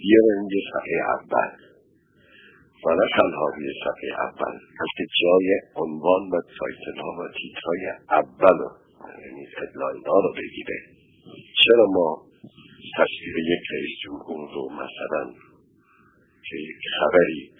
بیارن 0.02 0.48
یه 0.54 0.60
صفحه 0.72 0.98
اول 1.16 1.50
و 2.84 2.94
نه 2.94 3.06
تنها 3.16 3.46
روی 3.56 3.72
صفحه 3.84 4.10
اول 4.26 4.54
بلکه 4.80 5.04
جای 5.20 5.60
عنوان 5.76 6.22
و 6.32 6.40
تایتل 6.58 7.00
ها 7.00 7.10
و 7.18 7.22
تیترهای 7.36 7.84
اول 8.10 8.58
یعنی 9.24 9.46
هدلاین 9.58 10.02
ها 10.06 10.20
رو 10.20 10.32
بگیره. 10.38 10.78
چرا 11.64 11.86
ما 11.86 12.22
تصویر 12.98 13.36
یک 13.38 13.64
رئیس 13.74 13.98
جمهور 14.04 14.54
رو 14.54 14.68
مثلا 14.72 15.32
که 16.46 16.56
یک 16.56 16.82
خبری 17.00 17.50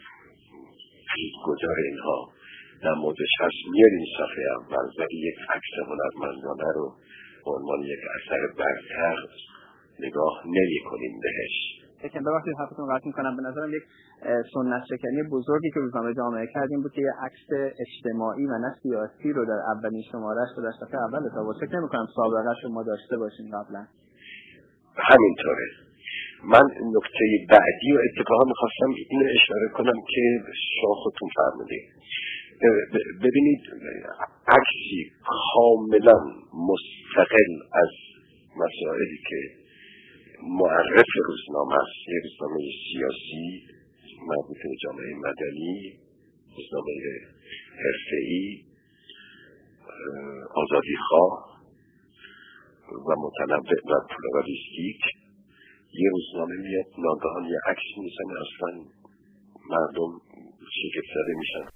گذار 1.47 1.77
اینها. 1.85 2.29
در 2.83 2.95
موردش 2.95 3.33
هست 3.41 3.61
میاریم 3.73 4.05
صفحه 4.19 4.45
اول 4.61 4.87
ولی 4.99 5.17
یک 5.29 5.39
عکس 5.55 5.73
هنرمندانه 5.89 6.73
رو 6.75 6.95
به 7.45 7.51
عنوان 7.51 7.81
یک 7.81 7.99
اثر 8.17 8.41
برتر 8.59 9.17
نگاه 10.01 10.43
نمی 10.47 10.81
کنیم 10.91 11.21
بهش 11.23 11.85
یکم 12.05 12.25
ببخشید 12.25 12.55
حرفتون 12.59 12.87
قطع 12.95 13.07
می‌کنم. 13.07 13.37
به 13.37 13.43
نظرم 13.43 13.75
یک 13.75 13.83
سنت 14.55 14.83
شکنی 14.89 15.23
بزرگی 15.33 15.71
که 15.71 15.81
روزنامه 15.81 16.15
جامعه 16.15 16.47
کردیم 16.55 16.83
بود 16.83 16.93
که 16.93 17.01
یه 17.01 17.13
عکس 17.23 17.75
اجتماعی 17.85 18.47
و 18.47 18.59
نه 18.59 18.75
سیاسی 18.83 19.33
رو 19.33 19.45
در 19.45 19.61
اولین 19.77 20.03
شمارهش 20.13 20.49
رو 20.57 20.63
در 20.63 20.73
صفحه 20.81 21.01
اول 21.01 21.27
اصابه 21.27 21.53
فکر 21.61 21.79
نمی 21.79 21.89
کنم 21.89 22.07
سابقه 22.17 22.55
شما 22.63 22.83
داشته 22.83 23.17
باشیم 23.17 23.47
قبلا. 23.47 23.87
همینطوره. 24.97 25.67
من 26.53 26.65
نکته 26.97 27.25
بعدی 27.51 27.93
و 27.97 27.99
اتفاقا 28.07 28.45
می‌خواستم 28.45 28.91
اینو 29.11 29.27
اشاره 29.31 29.69
کنم 29.77 29.99
که 30.09 30.23
شما 30.81 30.95
خودتون 30.95 31.29
فرمودید 31.37 31.85
ببینید 33.23 33.61
عکسی 34.49 35.13
کاملا 35.53 36.19
مستقل 36.69 37.53
از 37.83 37.91
مسائلی 38.57 39.19
که 39.29 39.65
معرف 40.43 41.07
روزنامه 41.27 41.75
است. 41.75 42.09
یه 42.09 42.21
روزنامه 42.25 42.61
سیاسی 42.93 43.63
مربوط 44.29 44.57
به 44.57 44.77
جامعه 44.83 45.15
مدنی 45.15 45.93
روزنامه 46.57 46.93
حرفهای 47.83 48.65
آزادی 50.55 50.97
خواه 51.09 51.61
و 52.93 53.09
متنوع 53.19 53.79
و 53.91 54.07
پلورالیستیک. 54.11 55.24
یه 55.99 56.11
روزنامه 56.11 56.55
میاد 56.55 56.87
ناگهان 56.99 57.45
یه 57.45 57.59
عکس 57.67 57.99
می‌زنه 57.99 58.41
اصلا 58.41 58.85
مردم 59.71 60.21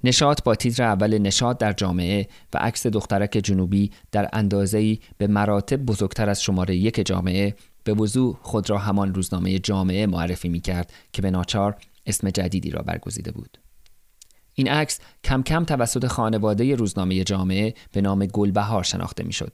نشاط 0.04 0.42
با 0.42 0.54
تیتر 0.54 0.82
اول 0.82 1.18
نشاط 1.18 1.58
در 1.58 1.72
جامعه 1.72 2.28
و 2.54 2.58
عکس 2.58 2.86
دخترک 2.86 3.30
جنوبی 3.30 3.90
در 4.12 4.28
اندازه‌ای 4.32 4.98
به 5.18 5.26
مراتب 5.26 5.76
بزرگتر 5.76 6.28
از 6.28 6.42
شماره 6.42 6.76
یک 6.76 7.06
جامعه 7.06 7.54
به 7.84 7.94
وضوح 7.94 8.36
خود 8.42 8.70
را 8.70 8.78
همان 8.78 9.14
روزنامه 9.14 9.58
جامعه 9.58 10.06
معرفی 10.06 10.48
می 10.48 10.60
کرد 10.60 10.92
که 11.12 11.22
به 11.22 11.30
ناچار 11.30 11.76
اسم 12.06 12.30
جدیدی 12.30 12.70
را 12.70 12.82
برگزیده 12.82 13.32
بود. 13.32 13.58
این 14.54 14.68
عکس 14.68 15.00
کم 15.24 15.42
کم 15.42 15.64
توسط 15.64 16.06
خانواده 16.06 16.74
روزنامه 16.74 17.24
جامعه 17.24 17.74
به 17.92 18.00
نام 18.00 18.26
گلبهار 18.26 18.82
شناخته 18.82 19.24
می 19.24 19.32
شد. 19.32 19.52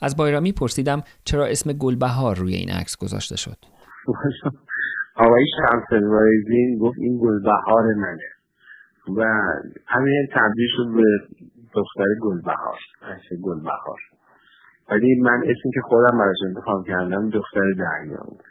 از 0.00 0.16
بایرامی 0.16 0.52
پرسیدم 0.52 1.02
چرا 1.24 1.46
اسم 1.46 1.72
گلبهار 1.72 2.36
روی 2.36 2.54
این 2.54 2.70
عکس 2.70 2.96
گذاشته 2.96 3.36
شد. 3.36 3.75
آقای 5.24 5.44
شمس 5.56 6.02
وایزین 6.02 6.78
گفت 6.80 6.98
این 6.98 7.18
گلبهار 7.22 7.84
منه. 7.94 8.28
و 9.16 9.24
همین 9.86 10.26
تبدیل 10.34 10.68
شد 10.76 10.86
به 10.96 11.02
دختر 11.74 12.04
گلبهار. 12.22 12.78
عکس 13.02 13.40
گلبهار. 13.42 13.98
ولی 14.90 15.20
من 15.20 15.38
اسمی 15.42 15.72
که 15.74 15.80
خودم 15.88 16.18
براش 16.18 16.36
انتخاب 16.48 16.86
کردم 16.86 17.30
دختر 17.30 17.72
دریا 17.78 18.24
بود. 18.28 18.42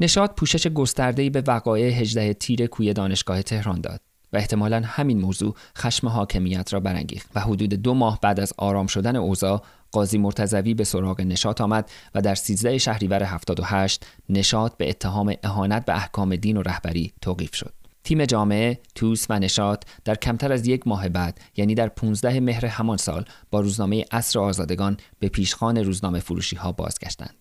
نشاد 0.00 0.34
پوشش 0.38 0.66
گسترده‌ای 0.66 1.30
به 1.30 1.42
وقایع 1.48 2.00
18 2.00 2.32
تیر 2.32 2.66
کوی 2.66 2.92
دانشگاه 2.92 3.42
تهران 3.42 3.80
داد 3.80 4.00
و 4.32 4.36
احتمالا 4.36 4.82
همین 4.84 5.20
موضوع 5.20 5.54
خشم 5.78 6.08
حاکمیت 6.08 6.74
را 6.74 6.80
برانگیخت 6.80 7.30
و 7.36 7.40
حدود 7.40 7.74
دو 7.74 7.94
ماه 7.94 8.18
بعد 8.22 8.40
از 8.40 8.52
آرام 8.58 8.86
شدن 8.86 9.16
اوضاع 9.16 9.62
قاضی 9.96 10.18
مرتضوی 10.18 10.74
به 10.74 10.84
سراغ 10.84 11.20
نشات 11.20 11.60
آمد 11.60 11.90
و 12.14 12.22
در 12.22 12.34
13 12.34 12.78
شهریور 12.78 13.22
78 13.22 14.06
نشات 14.28 14.76
به 14.76 14.88
اتهام 14.88 15.34
اهانت 15.42 15.84
به 15.84 15.94
احکام 15.94 16.36
دین 16.36 16.56
و 16.56 16.62
رهبری 16.62 17.12
توقیف 17.22 17.54
شد. 17.54 17.72
تیم 18.04 18.24
جامعه، 18.24 18.80
توس 18.94 19.26
و 19.30 19.38
نشات 19.38 19.84
در 20.04 20.14
کمتر 20.14 20.52
از 20.52 20.66
یک 20.66 20.86
ماه 20.86 21.08
بعد 21.08 21.40
یعنی 21.56 21.74
در 21.74 21.88
15 21.88 22.40
مهر 22.40 22.66
همان 22.66 22.96
سال 22.96 23.24
با 23.50 23.60
روزنامه 23.60 24.04
اصر 24.10 24.38
آزادگان 24.38 24.96
به 25.18 25.28
پیشخان 25.28 25.76
روزنامه 25.76 26.20
فروشی 26.20 26.56
ها 26.56 26.72
بازگشتند. 26.72 27.34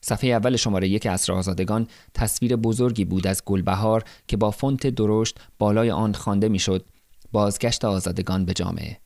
صفحه 0.00 0.30
اول 0.30 0.56
شماره 0.56 0.88
یک 0.88 1.06
اصر 1.06 1.32
آزادگان 1.32 1.86
تصویر 2.14 2.56
بزرگی 2.56 3.04
بود 3.04 3.26
از 3.26 3.42
گلبهار 3.46 4.04
که 4.28 4.36
با 4.36 4.50
فونت 4.50 4.86
درشت 4.86 5.38
بالای 5.58 5.90
آن 5.90 6.12
خوانده 6.12 6.48
می‌شد 6.48 6.86
بازگشت 7.32 7.84
آزادگان 7.84 8.44
به 8.44 8.52
جامعه 8.52 9.03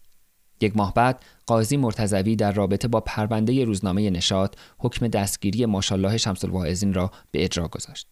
یک 0.61 0.77
ماه 0.77 0.95
بعد 0.95 1.23
قاضی 1.47 1.77
مرتضوی 1.77 2.37
در 2.37 2.53
رابطه 2.53 2.89
با 2.89 3.01
پرونده 3.01 3.65
روزنامه 3.65 4.11
نشاد 4.11 4.57
حکم 4.79 5.09
دستگیری 5.09 5.67
ماشالله 5.67 6.17
شمس 6.17 6.45
الواعظین 6.45 6.95
را 6.95 7.11
به 7.31 7.45
اجرا 7.45 7.69
گذاشت. 7.69 8.07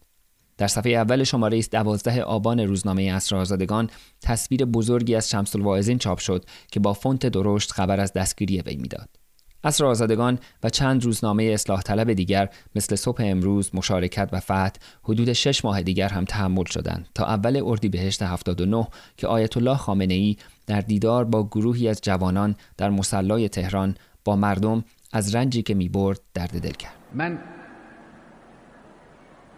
در 0.58 0.66
صفحه 0.66 0.92
اول 0.92 1.24
شماره 1.24 1.58
است 1.58 1.72
دوازده 1.72 2.22
آبان 2.22 2.60
روزنامه 2.60 3.02
اصر 3.02 3.36
آزادگان 3.36 3.90
تصویر 4.20 4.64
بزرگی 4.64 5.14
از 5.14 5.30
شمس 5.30 5.56
الواعظین 5.56 5.98
چاپ 5.98 6.18
شد 6.18 6.44
که 6.72 6.80
با 6.80 6.92
فونت 6.92 7.26
درشت 7.26 7.72
خبر 7.72 8.00
از 8.00 8.12
دستگیری 8.12 8.60
وی 8.60 8.76
می‌داد. 8.76 9.08
اصر 9.66 9.84
آزادگان 9.84 10.38
و 10.62 10.68
چند 10.68 11.04
روزنامه 11.04 11.44
اصلاح 11.44 11.82
طلب 11.82 12.12
دیگر 12.12 12.48
مثل 12.74 12.96
صبح 12.96 13.22
امروز، 13.24 13.70
مشارکت 13.74 14.28
و 14.32 14.40
فتح 14.40 14.70
حدود 15.02 15.32
شش 15.32 15.64
ماه 15.64 15.82
دیگر 15.82 16.08
هم 16.08 16.24
تحمل 16.24 16.64
شدند 16.64 17.08
تا 17.14 17.24
اول 17.24 17.62
اردیبهشت 17.64 18.22
79 18.22 18.88
که 19.16 19.26
آیت 19.26 19.56
الله 19.56 19.76
خامنه 19.76 20.14
ای 20.14 20.36
در 20.66 20.80
دیدار 20.80 21.24
با 21.24 21.46
گروهی 21.46 21.88
از 21.88 22.00
جوانان 22.00 22.56
در 22.76 22.90
مسلای 22.90 23.48
تهران 23.48 23.96
با 24.24 24.36
مردم 24.36 24.84
از 25.12 25.34
رنجی 25.34 25.62
که 25.62 25.74
می 25.74 25.88
برد 25.88 26.20
درد 26.34 26.60
دل 26.60 26.72
کرد. 26.72 26.94
من 27.14 27.38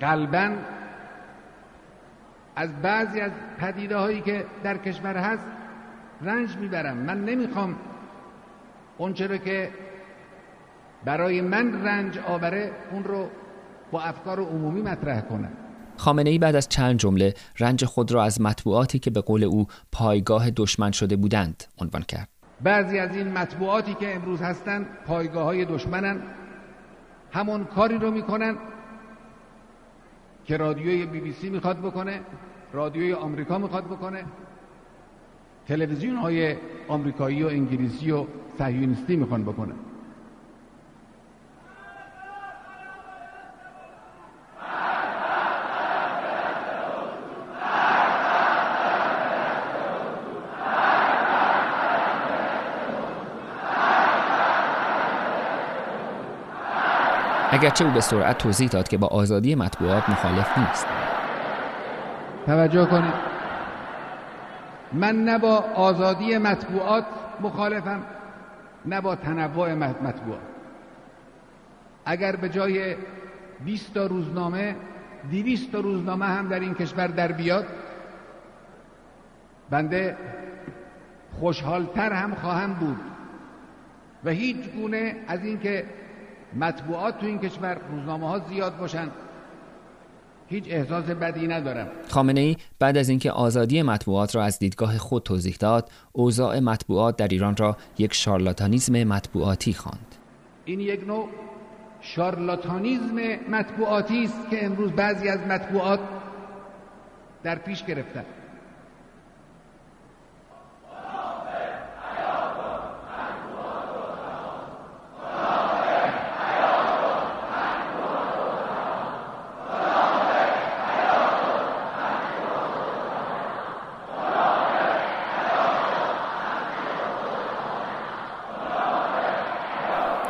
قلبا 0.00 0.56
از 2.56 2.82
بعضی 2.82 3.20
از 3.20 3.32
پدیده 3.58 3.96
هایی 3.96 4.20
که 4.20 4.44
در 4.64 4.78
کشور 4.78 5.16
هست 5.16 5.44
رنج 6.20 6.56
می‌برم 6.56 6.96
من 6.96 7.24
نمی‌خوام 7.24 7.76
اونچه 8.98 9.38
که 9.38 9.70
برای 11.08 11.40
من 11.40 11.84
رنج 11.84 12.18
آوره 12.18 12.70
اون 12.92 13.04
رو 13.04 13.28
با 13.90 14.00
افکار 14.00 14.40
عمومی 14.40 14.82
مطرح 14.82 15.20
کنم. 15.20 15.52
خامنه 15.96 16.30
ای 16.30 16.38
بعد 16.38 16.56
از 16.56 16.68
چند 16.68 16.98
جمله 16.98 17.34
رنج 17.58 17.84
خود 17.84 18.12
را 18.12 18.24
از 18.24 18.40
مطبوعاتی 18.40 18.98
که 18.98 19.10
به 19.10 19.20
قول 19.20 19.44
او 19.44 19.66
پایگاه 19.92 20.50
دشمن 20.50 20.90
شده 20.90 21.16
بودند 21.16 21.64
عنوان 21.78 22.02
کرد. 22.02 22.28
بعضی 22.62 22.98
از 22.98 23.16
این 23.16 23.28
مطبوعاتی 23.32 23.94
که 23.94 24.14
امروز 24.14 24.42
هستند 24.42 24.86
پایگاه 25.06 25.44
های 25.44 25.64
دشمنن. 25.64 26.22
همون 27.32 27.64
کاری 27.64 27.98
رو 27.98 28.10
می‌کنن 28.10 28.56
که 30.44 30.56
رادیوی 30.56 31.06
بی 31.06 31.20
بی 31.20 31.32
سی 31.32 31.50
می‌خواد 31.50 31.78
بکنه 31.78 32.20
رادیوی 32.72 33.12
آمریکا 33.12 33.58
می‌خواد 33.58 33.84
بکنه 33.84 34.24
تلویزیون 35.68 36.16
های 36.16 36.56
آمریکایی 36.88 37.42
و 37.42 37.46
انگلیسی 37.46 38.10
و 38.10 38.24
صهیونیستی 38.58 39.16
می‌خوان 39.16 39.44
بکنه 39.44 39.72
اگرچه 57.58 57.84
او 57.84 57.90
به 57.90 58.00
سرعت 58.00 58.38
توضیح 58.38 58.68
داد 58.68 58.88
که 58.88 58.98
با 58.98 59.06
آزادی 59.06 59.54
مطبوعات 59.54 60.08
مخالف 60.08 60.58
نیست. 60.58 60.86
توجه 62.46 62.86
کنید. 62.86 63.14
من 64.92 65.24
نه 65.24 65.38
با 65.38 65.64
آزادی 65.74 66.38
مطبوعات 66.38 67.04
مخالفم 67.40 68.02
نه 68.84 69.00
با 69.00 69.16
تنوع 69.16 69.74
مطبوعات. 69.74 70.40
اگر 72.04 72.36
به 72.36 72.48
جای 72.48 72.96
20 73.64 73.94
تا 73.94 74.06
روزنامه 74.06 74.76
200 75.30 75.72
تا 75.72 75.80
روزنامه 75.80 76.26
هم 76.26 76.48
در 76.48 76.60
این 76.60 76.74
کشور 76.74 77.06
در 77.06 77.32
بیاد 77.32 77.66
بنده 79.70 80.16
خوشحالتر 81.40 82.12
هم 82.12 82.34
خواهم 82.34 82.74
بود. 82.74 83.00
و 84.24 84.30
هیچ 84.30 84.56
گونه 84.56 85.16
از 85.28 85.44
اینکه 85.44 85.84
مطبوعات 86.54 87.18
تو 87.18 87.26
این 87.26 87.38
کشور 87.38 87.78
روزنامه 87.90 88.28
ها 88.28 88.38
زیاد 88.38 88.76
باشن. 88.76 89.08
هیچ 90.48 90.64
احساس 90.68 91.04
بدی 91.04 91.46
ندارم. 91.46 91.88
خامنه 92.08 92.40
ای 92.40 92.56
بعد 92.78 92.96
از 92.96 93.08
اینکه 93.08 93.30
آزادی 93.30 93.82
مطبوعات 93.82 94.34
را 94.34 94.44
از 94.44 94.58
دیدگاه 94.58 94.98
خود 94.98 95.22
توضیح 95.22 95.56
داد 95.60 95.90
اوضاع 96.12 96.60
مطبوعات 96.60 97.16
در 97.16 97.28
ایران 97.28 97.56
را 97.56 97.76
یک 97.98 98.14
شارلاتانیزم 98.14 99.04
مطبوعاتی 99.04 99.72
خواند. 99.72 100.14
این 100.64 100.80
یک 100.80 101.06
نوع 101.06 101.28
شارلاتانیزم 102.00 103.16
مطبوعاتی 103.50 104.24
است 104.24 104.50
که 104.50 104.64
امروز 104.64 104.92
بعضی 104.92 105.28
از 105.28 105.40
مطبوعات 105.40 106.00
در 107.42 107.58
پیش 107.58 107.84
گرفتند 107.84 108.26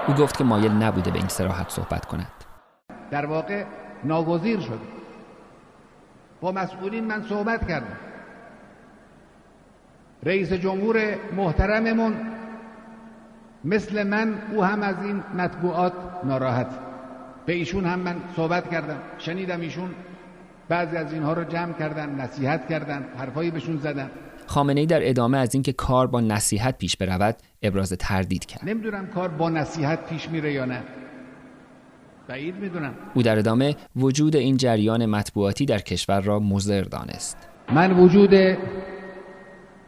او 0.08 0.14
گفت 0.14 0.36
که 0.36 0.44
مایل 0.44 0.72
نبوده 0.72 1.10
به 1.10 1.18
این 1.18 1.28
سراحت 1.28 1.70
صحبت 1.70 2.04
کند. 2.04 2.32
در 3.10 3.26
واقع 3.26 3.64
ناگزیر 4.04 4.60
شد. 4.60 4.80
با 6.40 6.52
مسئولین 6.52 7.04
من 7.04 7.22
صحبت 7.22 7.68
کردم. 7.68 7.96
رئیس 10.22 10.52
جمهور 10.52 11.14
محترممون 11.36 12.14
مثل 13.64 14.06
من 14.06 14.34
او 14.52 14.64
هم 14.64 14.82
از 14.82 14.96
این 15.02 15.22
مطبوعات 15.36 15.92
ناراحت. 16.24 16.70
به 17.46 17.52
ایشون 17.52 17.84
هم 17.84 17.98
من 17.98 18.16
صحبت 18.36 18.70
کردم. 18.70 18.98
شنیدم 19.18 19.60
ایشون 19.60 19.94
بعضی 20.68 20.96
از 20.96 21.12
اینها 21.12 21.32
رو 21.32 21.44
جمع 21.44 21.72
کردن 21.72 22.20
نصیحت 22.20 22.68
کردن 22.68 23.04
حرفایی 23.18 23.50
بهشون 23.50 23.76
زدن. 23.76 24.10
خامنه 24.48 24.80
ای 24.80 24.86
در 24.86 25.08
ادامه 25.08 25.38
از 25.38 25.54
اینکه 25.54 25.72
کار 25.72 26.06
با 26.06 26.20
نصیحت 26.20 26.78
پیش 26.78 26.96
برود 26.96 27.36
ابراز 27.62 27.92
تردید 27.92 28.46
کرد. 28.46 28.68
نمی‌دونم 28.68 29.06
کار 29.06 29.28
با 29.28 29.50
نصیحت 29.50 30.08
پیش 30.08 30.28
میره 30.28 30.52
یا 30.52 30.64
نه. 30.64 30.82
بعید 32.28 32.54
می‌دونم. 32.54 32.94
او 33.14 33.22
در 33.22 33.38
ادامه 33.38 33.76
وجود 33.96 34.36
این 34.36 34.56
جریان 34.56 35.06
مطبوعاتی 35.06 35.66
در 35.66 35.78
کشور 35.78 36.20
را 36.20 36.38
مضر 36.38 36.82
دانست. 36.82 37.36
من 37.72 37.92
وجود 37.92 38.34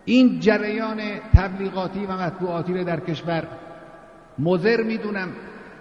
این 0.05 0.41
جریان 0.41 1.01
تبلیغاتی 1.35 2.07
و 2.07 2.13
مطبوعاتی 2.13 2.75
را 2.75 2.83
در 2.83 3.01
کشور 3.01 3.49
مضر 4.39 4.83
می‌دونم. 4.83 5.29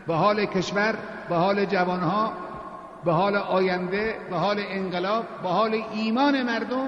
به 0.07 0.15
حال 0.15 0.45
کشور 0.45 0.95
به 1.29 1.35
حال 1.35 1.65
جوانها 1.65 2.33
به 3.05 3.11
حال 3.11 3.35
آینده 3.35 4.15
به 4.29 4.35
حال 4.35 4.57
انقلاب 4.69 5.25
به 5.43 5.49
حال 5.49 5.83
ایمان 5.93 6.43
مردم 6.43 6.87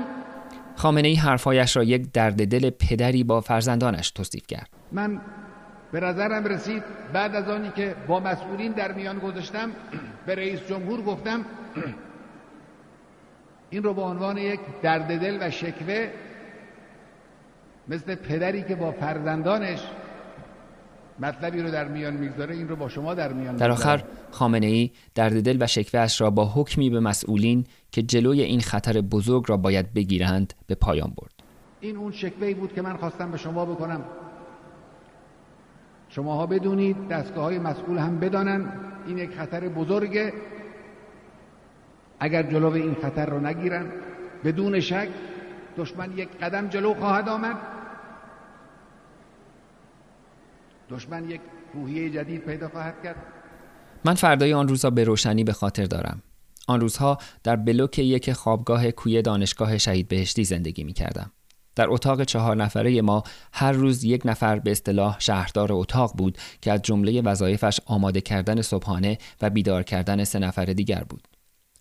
خامنه 0.82 1.08
ای 1.08 1.16
حرفایش 1.16 1.78
را 1.78 1.84
یک 1.84 2.12
درد 2.12 2.48
دل 2.48 2.70
پدری 2.70 3.24
با 3.24 3.42
فرزندانش 3.42 4.12
توصیف 4.12 4.48
کرد. 4.48 4.70
من 4.92 5.22
به 5.92 6.00
نظرم 6.00 6.46
رسید 6.46 6.84
بعد 7.14 7.36
از 7.36 7.50
آنی 7.50 7.72
که 7.76 7.96
با 8.08 8.20
مسئولین 8.20 8.72
در 8.72 8.92
میان 8.92 9.20
گذاشتم 9.20 9.72
به 10.26 10.36
رئیس 10.36 10.60
جمهور 10.70 11.02
گفتم 11.02 11.46
این 13.70 13.84
رو 13.84 13.94
به 13.94 14.02
عنوان 14.02 14.38
یک 14.38 14.60
درد 14.82 15.20
دل 15.20 15.38
و 15.42 15.52
شکوه 15.52 16.10
مثل 17.88 18.16
پدری 18.16 18.64
که 18.64 18.76
با 18.76 18.92
فرزندانش 18.92 19.80
مطلبی 21.20 21.62
رو 21.62 21.72
در 21.72 21.88
میان 21.88 22.14
می‌گذاره 22.14 22.56
این 22.56 22.68
رو 22.68 22.76
با 22.76 22.90
شما 22.90 23.14
در 23.14 23.34
میان 23.34 23.56
در 23.56 23.72
آخر 23.72 24.04
خامنه 24.32 24.66
ای 24.66 24.92
درد 25.16 25.44
دل 25.44 25.58
و 25.60 25.68
شکوهش 25.68 26.22
را 26.22 26.30
با 26.30 26.46
حکمی 26.46 26.90
به 26.90 27.00
مسئولین 27.00 27.66
که 27.92 28.02
جلوی 28.02 28.42
این 28.42 28.60
خطر 28.62 29.02
بزرگ 29.02 29.46
را 29.48 29.58
باید 29.58 29.94
بگیرند 29.94 30.54
به 30.68 30.76
پایان 30.76 31.14
برد. 31.18 31.32
این 31.82 31.98
اون 31.98 32.12
شکوه 32.12 32.54
بود 32.54 32.74
که 32.74 32.82
من 32.82 32.98
خواستم 32.98 33.32
به 33.32 33.38
شما 33.38 33.66
بکنم. 33.66 34.02
شماها 36.10 36.46
بدونید 36.46 37.08
دستگاه 37.08 37.44
های 37.44 37.60
مسئول 37.60 37.98
هم 37.98 38.20
بدانن 38.20 38.74
این 39.08 39.18
یک 39.18 39.32
خطر 39.32 39.68
بزرگه. 39.68 40.34
اگر 42.20 42.44
جلو 42.44 42.72
این 42.72 42.96
خطر 43.02 43.26
رو 43.26 43.40
نگیرن 43.40 43.86
بدون 44.44 44.80
شک 44.80 45.10
دشمن 45.78 46.18
یک 46.18 46.30
قدم 46.42 46.68
جلو 46.68 46.94
خواهد 46.94 47.30
آمد. 47.30 47.58
دشمن 50.92 51.30
یک 51.30 51.42
روحیه 51.74 52.10
جدید 52.10 52.42
پیدا 52.42 52.70
خواهد 52.70 53.04
کرد 53.04 53.16
من 54.06 54.14
فردای 54.14 54.54
آن 54.54 54.68
روزها 54.68 54.90
به 54.90 55.04
روشنی 55.04 55.44
به 55.44 55.54
خاطر 55.54 55.86
دارم 55.86 56.24
آن 56.68 56.82
روزها 56.82 57.18
در 57.44 57.56
بلوک 57.56 58.00
یک 58.00 58.34
خوابگاه 58.34 58.92
کوی 58.92 59.22
دانشگاه 59.22 59.78
شهید 59.78 60.08
بهشتی 60.08 60.44
زندگی 60.44 60.84
می 60.84 60.94
کردم. 60.94 61.32
در 61.76 61.90
اتاق 61.90 62.24
چهار 62.24 62.56
نفره 62.56 63.02
ما 63.02 63.24
هر 63.54 63.72
روز 63.72 64.04
یک 64.04 64.22
نفر 64.26 64.60
به 64.60 64.72
اصطلاح 64.72 65.20
شهردار 65.20 65.74
اتاق 65.74 66.14
بود 66.18 66.38
که 66.62 66.72
از 66.72 66.82
جمله 66.82 67.22
وظایفش 67.22 67.80
آماده 67.86 68.22
کردن 68.22 68.62
صبحانه 68.62 69.18
و 69.42 69.50
بیدار 69.50 69.84
کردن 69.84 70.24
سه 70.24 70.40
نفر 70.40 70.66
دیگر 70.66 71.04
بود. 71.10 71.28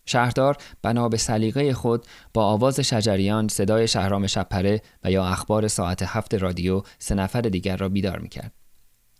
شهردار 0.06 0.56
بنا 0.82 1.08
به 1.08 1.16
سلیقه 1.16 1.72
خود 1.72 2.06
با 2.34 2.44
آواز 2.44 2.80
شجریان 2.80 3.48
صدای 3.48 3.88
شهرام 3.88 4.26
شپره 4.26 4.82
و 5.04 5.10
یا 5.10 5.26
اخبار 5.26 5.68
ساعت 5.68 6.02
هفت 6.02 6.34
رادیو 6.34 6.82
سه 6.98 7.14
نفر 7.14 7.40
دیگر 7.40 7.76
را 7.76 7.88
بیدار 7.88 8.18
می‌کرد. 8.18 8.52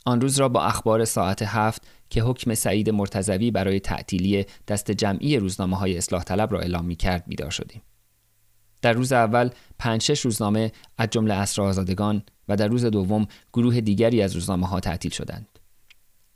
آن 0.06 0.20
روز 0.20 0.40
را 0.40 0.48
با 0.48 0.62
اخبار 0.62 1.04
ساعت 1.04 1.42
هفت 1.42 1.82
که 2.10 2.22
حکم 2.22 2.54
سعید 2.54 2.90
مرتزوی 2.90 3.50
برای 3.50 3.80
تعطیلی 3.80 4.46
دست 4.68 4.90
جمعی 4.90 5.36
روزنامه 5.36 5.76
های 5.76 5.98
اصلاح 5.98 6.22
طلب 6.22 6.52
را 6.52 6.60
اعلام 6.60 6.84
می 6.84 6.96
کرد 6.96 7.24
بیدار 7.26 7.50
شدیم. 7.50 7.82
در 8.82 8.92
روز 8.92 9.12
اول 9.12 9.50
پنج 9.78 10.02
شش 10.02 10.20
روزنامه 10.20 10.72
از 10.98 11.08
جمله 11.10 11.34
اصر 11.34 11.62
آزادگان 11.62 12.22
و 12.48 12.56
در 12.56 12.68
روز 12.68 12.84
دوم 12.84 13.26
گروه 13.52 13.80
دیگری 13.80 14.22
از 14.22 14.34
روزنامه 14.34 14.66
ها 14.66 14.80
تعطیل 14.80 15.10
شدند. 15.10 15.46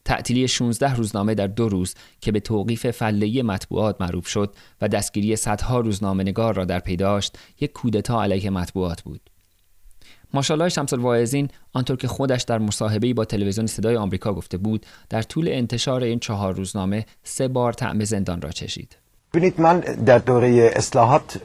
تعطیلی 0.05 0.48
16 0.48 0.94
روزنامه 0.94 1.35
در 1.35 1.46
دو 1.46 1.68
روز 1.68 1.94
که 2.20 2.33
به 2.33 2.40
توقیف 2.40 2.90
فله 2.90 3.42
مطبوعات 3.42 4.00
معروف 4.00 4.29
شد 4.29 4.57
و 4.81 4.88
دستگیری 4.88 5.37
صدها 5.37 5.81
روزنامه 5.81 6.22
نگار 6.22 6.55
را 6.55 6.64
در 6.64 6.79
پی 6.79 6.96
داشت 6.96 7.38
یک 7.61 7.72
کودتا 7.72 8.22
علیه 8.22 8.50
مطبوعات 8.50 9.03
بود. 9.03 9.31
ماشاءالله 10.35 10.68
شمس 10.68 10.92
الواعظین 10.92 11.49
آنطور 11.73 11.97
که 11.97 12.09
خودش 12.09 12.42
در 12.42 12.59
مصاحبه‌ای 12.59 13.14
با 13.14 13.25
تلویزیون 13.25 13.66
صدای 13.66 13.97
آمریکا 13.97 14.33
گفته 14.33 14.57
بود 14.57 14.87
در 15.09 15.23
طول 15.23 15.49
انتشار 15.49 16.03
این 16.03 16.18
چهار 16.18 16.55
روزنامه 16.55 17.07
سه 17.25 17.49
بار 17.49 17.73
طعم 17.73 18.05
زندان 18.05 18.40
را 18.40 18.51
چشید. 18.51 18.97
ببینید 19.35 19.61
من 19.61 19.81
در 19.81 20.18
دوره 20.18 20.73
اصلاحات 20.75 21.40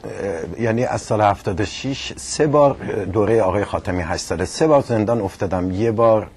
یعنی 0.60 0.84
از 0.84 1.00
سال 1.00 1.20
76 1.20 2.12
سه 2.16 2.46
بار 2.46 3.04
دوره 3.12 3.42
آقای 3.42 3.64
خاتمی 3.64 4.02
8 4.02 4.22
ساله 4.22 4.44
سه 4.44 4.66
بار 4.66 4.80
زندان 4.80 5.20
افتادم. 5.20 5.70
یه 5.70 5.92
بار 5.92 6.30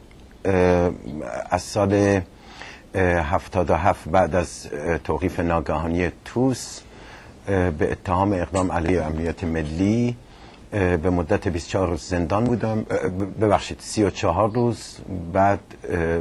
از 1.49 1.61
سال 1.61 2.21
77 2.95 4.09
بعد 4.09 4.35
از 4.35 4.67
توقیف 5.03 5.39
ناگهانی 5.39 6.11
توس 6.25 6.79
به 7.45 7.91
اتهام 7.91 8.33
اقدام 8.33 8.71
علیه 8.71 9.01
امنیت 9.01 9.43
ملی 9.43 10.15
به 10.73 11.09
مدت 11.09 11.47
24 11.47 11.87
روز 11.89 12.01
زندان 12.01 12.43
بودم. 12.43 12.81
ببخشید 13.41 13.79
34 13.79 14.51
روز 14.51 14.97
بعد 15.33 15.59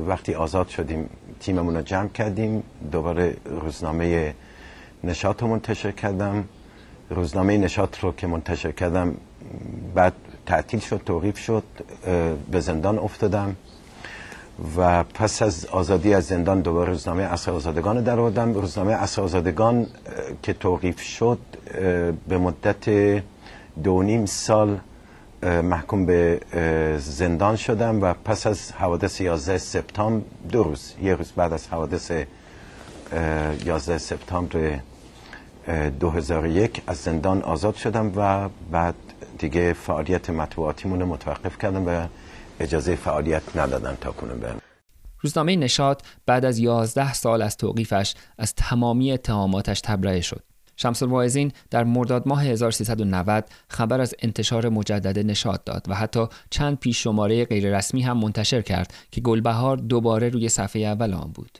وقتی 0.07 0.35
آزاد 0.35 0.69
شدیم 0.69 1.11
تیممون 1.41 1.77
رو 1.77 1.83
جمع 1.83 2.09
کردیم. 2.09 2.63
دوباره 2.93 3.37
روزنامه 3.45 4.35
نشاط 5.05 5.43
رو 5.43 5.49
منتشر 5.49 5.91
کردم. 5.91 6.45
روزنامه 7.11 7.59
نشاط 7.59 7.99
رو 8.01 8.13
که 8.13 8.27
منتشر 8.27 8.73
کردم 8.73 9.15
بعد 9.95 10.13
تعطیل 10.47 10.81
شد 10.81 11.01
توقیف 11.07 11.39
شد 11.39 11.65
به 12.51 12.61
زندان 12.61 12.99
افتادم. 12.99 13.57
و 14.77 15.05
پس 15.05 15.43
از 15.43 15.67
آزادی 15.67 16.15
از 16.15 16.25
زندان 16.25 16.61
دوباره 16.61 16.91
روزنامه 16.91 17.23
اصر 17.23 17.51
آزادگان 17.53 18.03
در 18.05 18.19
آوردم 18.21 18.55
روزنامه 18.55 18.93
اصر 18.93 19.23
آزادگان 19.23 19.87
که 20.43 20.53
توقیف 20.53 21.01
شد 21.01 21.39
به 22.29 22.39
مدت 22.39 22.89
دو 23.85 24.03
نیم 24.03 24.27
سال 24.27 24.81
محکوم 25.43 26.07
به 26.07 26.41
زندان 26.99 27.57
شدم 27.57 28.03
و 28.03 28.15
پس 28.15 28.47
از 28.47 28.73
حوادث 28.73 29.21
11 29.21 29.59
سپتامبر 29.59 30.25
دو 30.51 30.63
روز 30.63 30.95
یه 31.03 31.15
روز 31.15 31.33
بعد 31.33 31.53
از 31.53 31.69
حوادث 31.69 32.13
11 33.65 33.99
سپتامبر 33.99 34.79
2001 36.01 36.83
از 36.87 36.97
زندان 36.97 37.43
آزاد 37.43 37.75
شدم 37.75 38.13
و 38.17 38.49
بعد 38.71 38.95
دیگه 39.39 39.73
فعالیت 39.73 40.31
مطبوعاتیمون 40.31 41.01
رو 41.01 41.07
متوقف 41.07 41.59
کردم 41.59 41.87
و 41.89 42.07
اجازه 42.61 42.97
فعالیت 42.97 43.57
ندادن 43.57 43.97
تا 44.01 44.13
کنون 44.13 44.41
بهم 44.41 44.59
روزنامه 45.21 45.57
نشاط 45.57 46.03
بعد 46.27 46.45
از 46.45 46.59
11 46.59 47.13
سال 47.13 47.43
از 47.43 47.57
توقیفش 47.57 48.15
از 48.39 48.55
تمامی 48.55 49.13
اتهاماتش 49.13 49.81
تبرئه 49.81 50.21
شد. 50.21 50.43
شمس 50.83 51.03
الواعظین 51.03 51.53
در 51.71 51.85
مرداد 51.85 52.23
ماه 52.27 52.43
1390 52.45 53.45
خبر 53.69 54.01
از 54.01 54.15
انتشار 54.23 54.69
مجدد 54.69 55.19
نشاد 55.19 55.65
داد 55.65 55.83
و 55.89 55.95
حتی 55.95 56.25
چند 56.51 56.81
پیش 56.81 57.03
شماره 57.05 57.45
غیررسمی 57.45 58.03
هم 58.03 58.17
منتشر 58.19 58.63
کرد 58.63 58.89
که 59.13 59.21
گلبهار 59.21 59.77
دوباره 59.77 60.29
روی 60.29 60.49
صفحه 60.49 60.83
اول 60.83 61.13
آن 61.15 61.31
بود. 61.37 61.55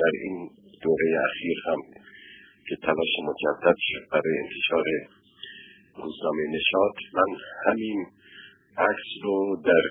در 0.00 0.12
این 0.24 0.50
دوره 0.82 1.06
اخیر 1.28 1.58
هم 1.66 1.80
که 2.68 2.76
تلاش 2.82 3.12
مجدد 3.28 3.78
برای 4.12 4.34
انتشار 4.44 4.84
روزنامه 5.96 6.42
نشاد 6.56 6.94
من 7.14 7.36
همین 7.66 8.06
عکس 8.78 9.08
رو 9.22 9.62
در 9.64 9.84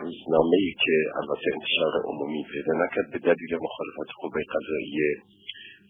روزنامه 0.00 0.56
ای 0.56 0.74
که 0.84 0.96
البته 1.20 1.46
انتشار 1.54 1.92
عمومی 2.04 2.44
پیدا 2.52 2.72
نکرد 2.84 3.10
به 3.12 3.18
دلیل 3.18 3.52
مخالفت 3.66 4.10
قوه 4.20 4.40
قضاییه 4.54 5.10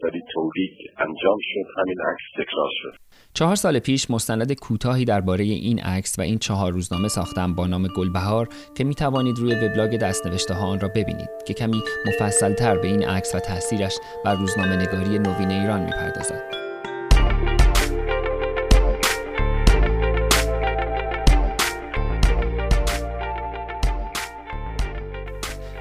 ولی 0.03 0.21
تولید 0.35 0.77
انجام 0.99 1.39
شد 1.41 1.81
همین 1.81 1.97
عکس 2.01 2.23
تکرار 2.35 2.71
شد 2.83 3.11
چهار 3.35 3.57
سال 3.57 3.79
پیش 3.79 4.11
مستند 4.11 4.53
کوتاهی 4.53 5.05
درباره 5.05 5.45
این 5.45 5.79
عکس 5.79 6.19
و 6.19 6.23
این 6.23 6.39
چهار 6.39 6.73
روزنامه 6.73 7.09
ساختم 7.09 7.55
با 7.55 7.67
نام 7.67 7.89
گلبهار 7.97 8.49
که 8.77 8.85
می 8.85 8.95
توانید 8.95 9.39
روی 9.39 9.55
وبلاگ 9.55 9.97
دستنوشته 9.97 10.55
ها 10.55 10.67
آن 10.67 10.81
را 10.81 10.89
ببینید 10.89 11.29
که 11.47 11.55
کمی 11.55 11.83
مفصل 12.07 12.55
تر 12.55 12.79
به 12.79 12.89
این 12.89 13.05
عکس 13.05 13.35
و 13.35 13.39
تاثیرش 13.39 13.99
بر 14.25 14.35
روزنامه 14.35 14.77
نگاری 14.77 15.19
نوین 15.19 15.51
ایران 15.51 15.85
می 15.85 15.91
پردازد. 15.91 16.61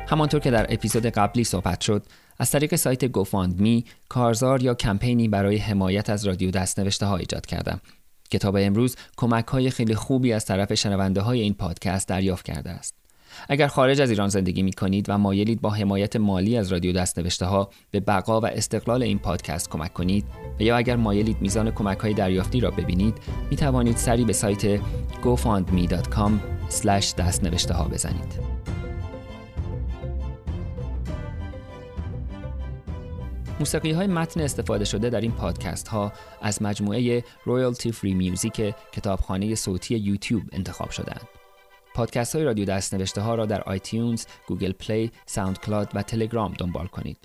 همانطور 0.09 0.39
که 0.39 0.51
در 0.51 0.65
اپیزود 0.69 1.05
قبلی 1.05 1.43
صحبت 1.43 1.81
شد 1.81 2.03
از 2.39 2.51
طریق 2.51 2.75
سایت 2.75 3.05
گوفاندمی 3.05 3.85
کارزار 4.09 4.63
یا 4.63 4.73
کمپینی 4.73 5.27
برای 5.27 5.57
حمایت 5.57 6.09
از 6.09 6.27
رادیو 6.27 6.51
دستنوشته 6.51 7.05
ها 7.05 7.17
ایجاد 7.17 7.45
کردم. 7.45 7.81
کتاب 8.31 8.55
امروز 8.59 8.95
کمک 9.17 9.45
های 9.45 9.69
خیلی 9.69 9.95
خوبی 9.95 10.33
از 10.33 10.45
طرف 10.45 10.73
شنونده 10.73 11.21
های 11.21 11.41
این 11.41 11.53
پادکست 11.53 12.07
دریافت 12.07 12.45
کرده 12.45 12.69
است. 12.69 12.95
اگر 13.49 13.67
خارج 13.67 14.01
از 14.01 14.09
ایران 14.09 14.29
زندگی 14.29 14.63
می 14.63 14.73
کنید 14.73 15.09
و 15.09 15.17
مایلید 15.17 15.61
با 15.61 15.69
حمایت 15.69 16.15
مالی 16.15 16.57
از 16.57 16.71
رادیو 16.71 16.93
دستنوشته 16.93 17.45
ها 17.45 17.69
به 17.91 17.99
بقا 17.99 18.41
و 18.41 18.45
استقلال 18.45 19.03
این 19.03 19.19
پادکست 19.19 19.69
کمک 19.69 19.93
کنید 19.93 20.25
یا 20.59 20.77
اگر 20.77 20.95
مایلید 20.95 21.41
میزان 21.41 21.71
کمک 21.71 21.97
های 21.97 22.13
دریافتی 22.13 22.59
را 22.59 22.71
ببینید 22.71 23.15
می 23.49 23.57
توانید 23.57 23.97
سری 23.97 24.25
به 24.25 24.33
سایت 24.33 24.77
gofundme.com 25.23 26.31
دستنوشته 27.17 27.73
ها 27.73 27.83
بزنید. 27.83 28.39
موسیقی 33.59 33.91
های 33.91 34.07
متن 34.07 34.41
استفاده 34.41 34.85
شده 34.85 35.09
در 35.09 35.21
این 35.21 35.31
پادکست 35.31 35.87
ها 35.87 36.11
از 36.41 36.61
مجموعه 36.61 37.23
royalty 37.45 37.91
free 37.91 38.13
music 38.13 38.75
کتابخانه 38.91 39.55
صوتی 39.55 39.95
یوتیوب 39.95 40.43
انتخاب 40.51 40.89
شدند. 40.89 41.27
پادکست 41.93 42.35
های 42.35 42.45
رادیو 42.45 42.65
دستنوشته 42.65 43.21
ها 43.21 43.35
را 43.35 43.45
در 43.45 43.61
iTunes، 43.61 44.25
Google 44.47 44.71
Play، 44.71 45.11
SoundCloud 45.25 45.91
و 45.93 46.01
تلگرام 46.01 46.53
دنبال 46.53 46.87
کنید. 46.87 47.17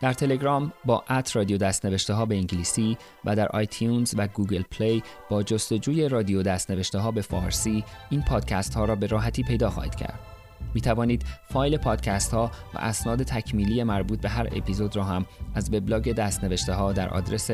در 0.00 0.12
تلگرام 0.12 0.72
با 0.84 1.04
at 1.10 1.36
رادیو 1.36 1.58
دستنوشته 1.58 2.14
ها 2.14 2.26
به 2.26 2.34
انگلیسی 2.34 2.96
و 3.24 3.36
در 3.36 3.48
iTunes 3.48 4.14
و 4.16 4.28
Google 4.28 4.62
Play 4.62 5.02
با 5.30 5.42
جستجوی 5.42 6.08
رادیو 6.08 6.42
دستنوشته 6.42 6.98
ها 6.98 7.10
به 7.10 7.20
فارسی 7.20 7.84
این 8.10 8.22
پادکست 8.22 8.74
ها 8.74 8.84
را 8.84 8.96
به 8.96 9.06
راحتی 9.06 9.42
پیدا 9.42 9.70
خواهید 9.70 9.94
کرد. 9.94 10.31
می 10.74 10.80
توانید 10.80 11.24
فایل 11.48 11.76
پادکست 11.76 12.34
ها 12.34 12.50
و 12.74 12.78
اسناد 12.78 13.22
تکمیلی 13.22 13.82
مربوط 13.82 14.20
به 14.20 14.28
هر 14.28 14.48
اپیزود 14.52 14.96
را 14.96 15.04
هم 15.04 15.26
از 15.54 15.74
وبلاگ 15.74 16.12
دستنوشته 16.12 16.72
ها 16.74 16.92
در 16.92 17.08
آدرس 17.08 17.50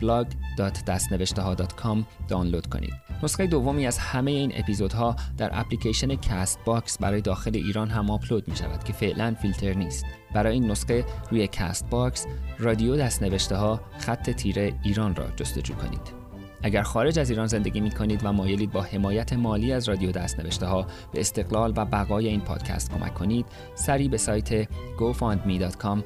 blog.dastneveshte.com 0.00 1.98
دانلود 2.28 2.66
کنید. 2.66 2.92
نسخه 3.22 3.46
دومی 3.46 3.86
از 3.86 3.98
همه 3.98 4.30
این 4.30 4.52
اپیزودها 4.54 5.16
در 5.36 5.50
اپلیکیشن 5.52 6.16
Castbox 6.16 6.98
برای 6.98 7.20
داخل 7.20 7.50
ایران 7.54 7.90
هم 7.90 8.10
آپلود 8.10 8.48
می 8.48 8.56
شود 8.56 8.84
که 8.84 8.92
فعلا 8.92 9.34
فیلتر 9.42 9.72
نیست. 9.74 10.04
برای 10.34 10.54
این 10.54 10.70
نسخه 10.70 11.04
روی 11.30 11.48
Castbox 11.48 12.26
رادیو 12.58 12.96
دستنوشته 12.96 13.56
ها 13.56 13.80
خط 13.98 14.30
تیره 14.30 14.74
ایران 14.82 15.16
را 15.16 15.26
جستجو 15.36 15.74
کنید. 15.74 16.21
اگر 16.62 16.82
خارج 16.82 17.18
از 17.18 17.30
ایران 17.30 17.46
زندگی 17.46 17.80
می 17.80 17.90
کنید 17.90 18.20
و 18.24 18.32
مایلید 18.32 18.72
با 18.72 18.82
حمایت 18.82 19.32
مالی 19.32 19.72
از 19.72 19.88
رادیو 19.88 20.12
دستنوشته 20.12 20.66
ها 20.66 20.86
به 21.12 21.20
استقلال 21.20 21.72
و 21.76 21.84
بقای 21.84 22.28
این 22.28 22.40
پادکست 22.40 22.90
کمک 22.90 23.14
کنید 23.14 23.46
سری 23.74 24.08
به 24.08 24.16
سایت 24.16 24.64
gofundme.com 24.64 26.02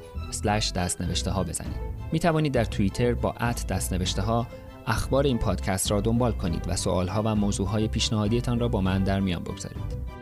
دستنوشته 0.75 1.31
ها 1.31 1.43
بزنید. 1.43 1.77
می 2.11 2.19
توانید 2.19 2.53
در 2.53 2.65
توییتر 2.65 3.13
با 3.13 3.31
at 3.31 3.67
دستنوشته 3.67 4.21
ها 4.21 4.47
اخبار 4.87 5.23
این 5.23 5.37
پادکست 5.37 5.91
را 5.91 6.01
دنبال 6.01 6.31
کنید 6.31 6.65
و 6.67 6.75
سوال 6.75 7.07
ها 7.07 7.21
و 7.25 7.35
موضوع 7.35 7.67
های 7.67 7.87
پیشنهادیتان 7.87 8.59
را 8.59 8.67
با 8.67 8.81
من 8.81 9.03
در 9.03 9.19
میان 9.19 9.43
بگذارید. 9.43 10.16